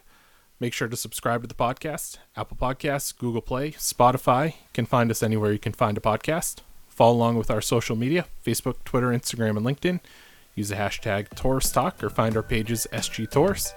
Make 0.60 0.74
sure 0.74 0.88
to 0.88 0.96
subscribe 0.96 1.40
to 1.40 1.48
the 1.48 1.54
podcast, 1.54 2.18
Apple 2.36 2.56
Podcasts, 2.56 3.16
Google 3.16 3.40
Play, 3.40 3.72
Spotify. 3.72 4.48
You 4.48 4.68
can 4.74 4.84
find 4.84 5.10
us 5.10 5.22
anywhere 5.22 5.52
you 5.52 5.58
can 5.58 5.72
find 5.72 5.96
a 5.96 6.02
podcast. 6.02 6.58
Follow 6.86 7.16
along 7.16 7.36
with 7.36 7.50
our 7.50 7.62
social 7.62 7.96
media 7.96 8.26
Facebook, 8.44 8.84
Twitter, 8.84 9.08
Instagram, 9.08 9.56
and 9.56 9.64
LinkedIn. 9.64 10.00
Use 10.54 10.68
the 10.68 10.74
hashtag 10.74 11.30
Torrice 11.30 11.72
Talk 11.72 12.04
or 12.04 12.10
find 12.10 12.36
our 12.36 12.42
pages 12.42 12.86
SG 12.92 13.30
Torrice. 13.30 13.72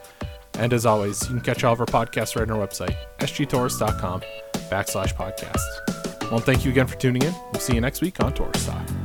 And 0.56 0.74
as 0.74 0.86
always, 0.86 1.22
you 1.24 1.30
can 1.30 1.41
catch 1.41 1.63
all 1.63 1.74
of 1.74 1.80
our 1.80 1.86
podcasts 1.86 2.36
right 2.36 2.50
on 2.50 2.60
our 2.60 2.67
website, 2.67 2.96
sgtorrice.com 3.19 4.22
backslash 4.69 5.15
podcast. 5.15 6.30
Well, 6.30 6.41
thank 6.41 6.65
you 6.65 6.72
again 6.72 6.88
for 6.88 6.98
tuning 6.98 7.22
in. 7.22 7.34
We'll 7.54 7.62
see 7.62 7.76
you 7.76 7.82
next 7.82 8.02
week 8.02 8.22
on 8.22 8.34
Torrice 8.34 8.65
Talk. 8.65 9.03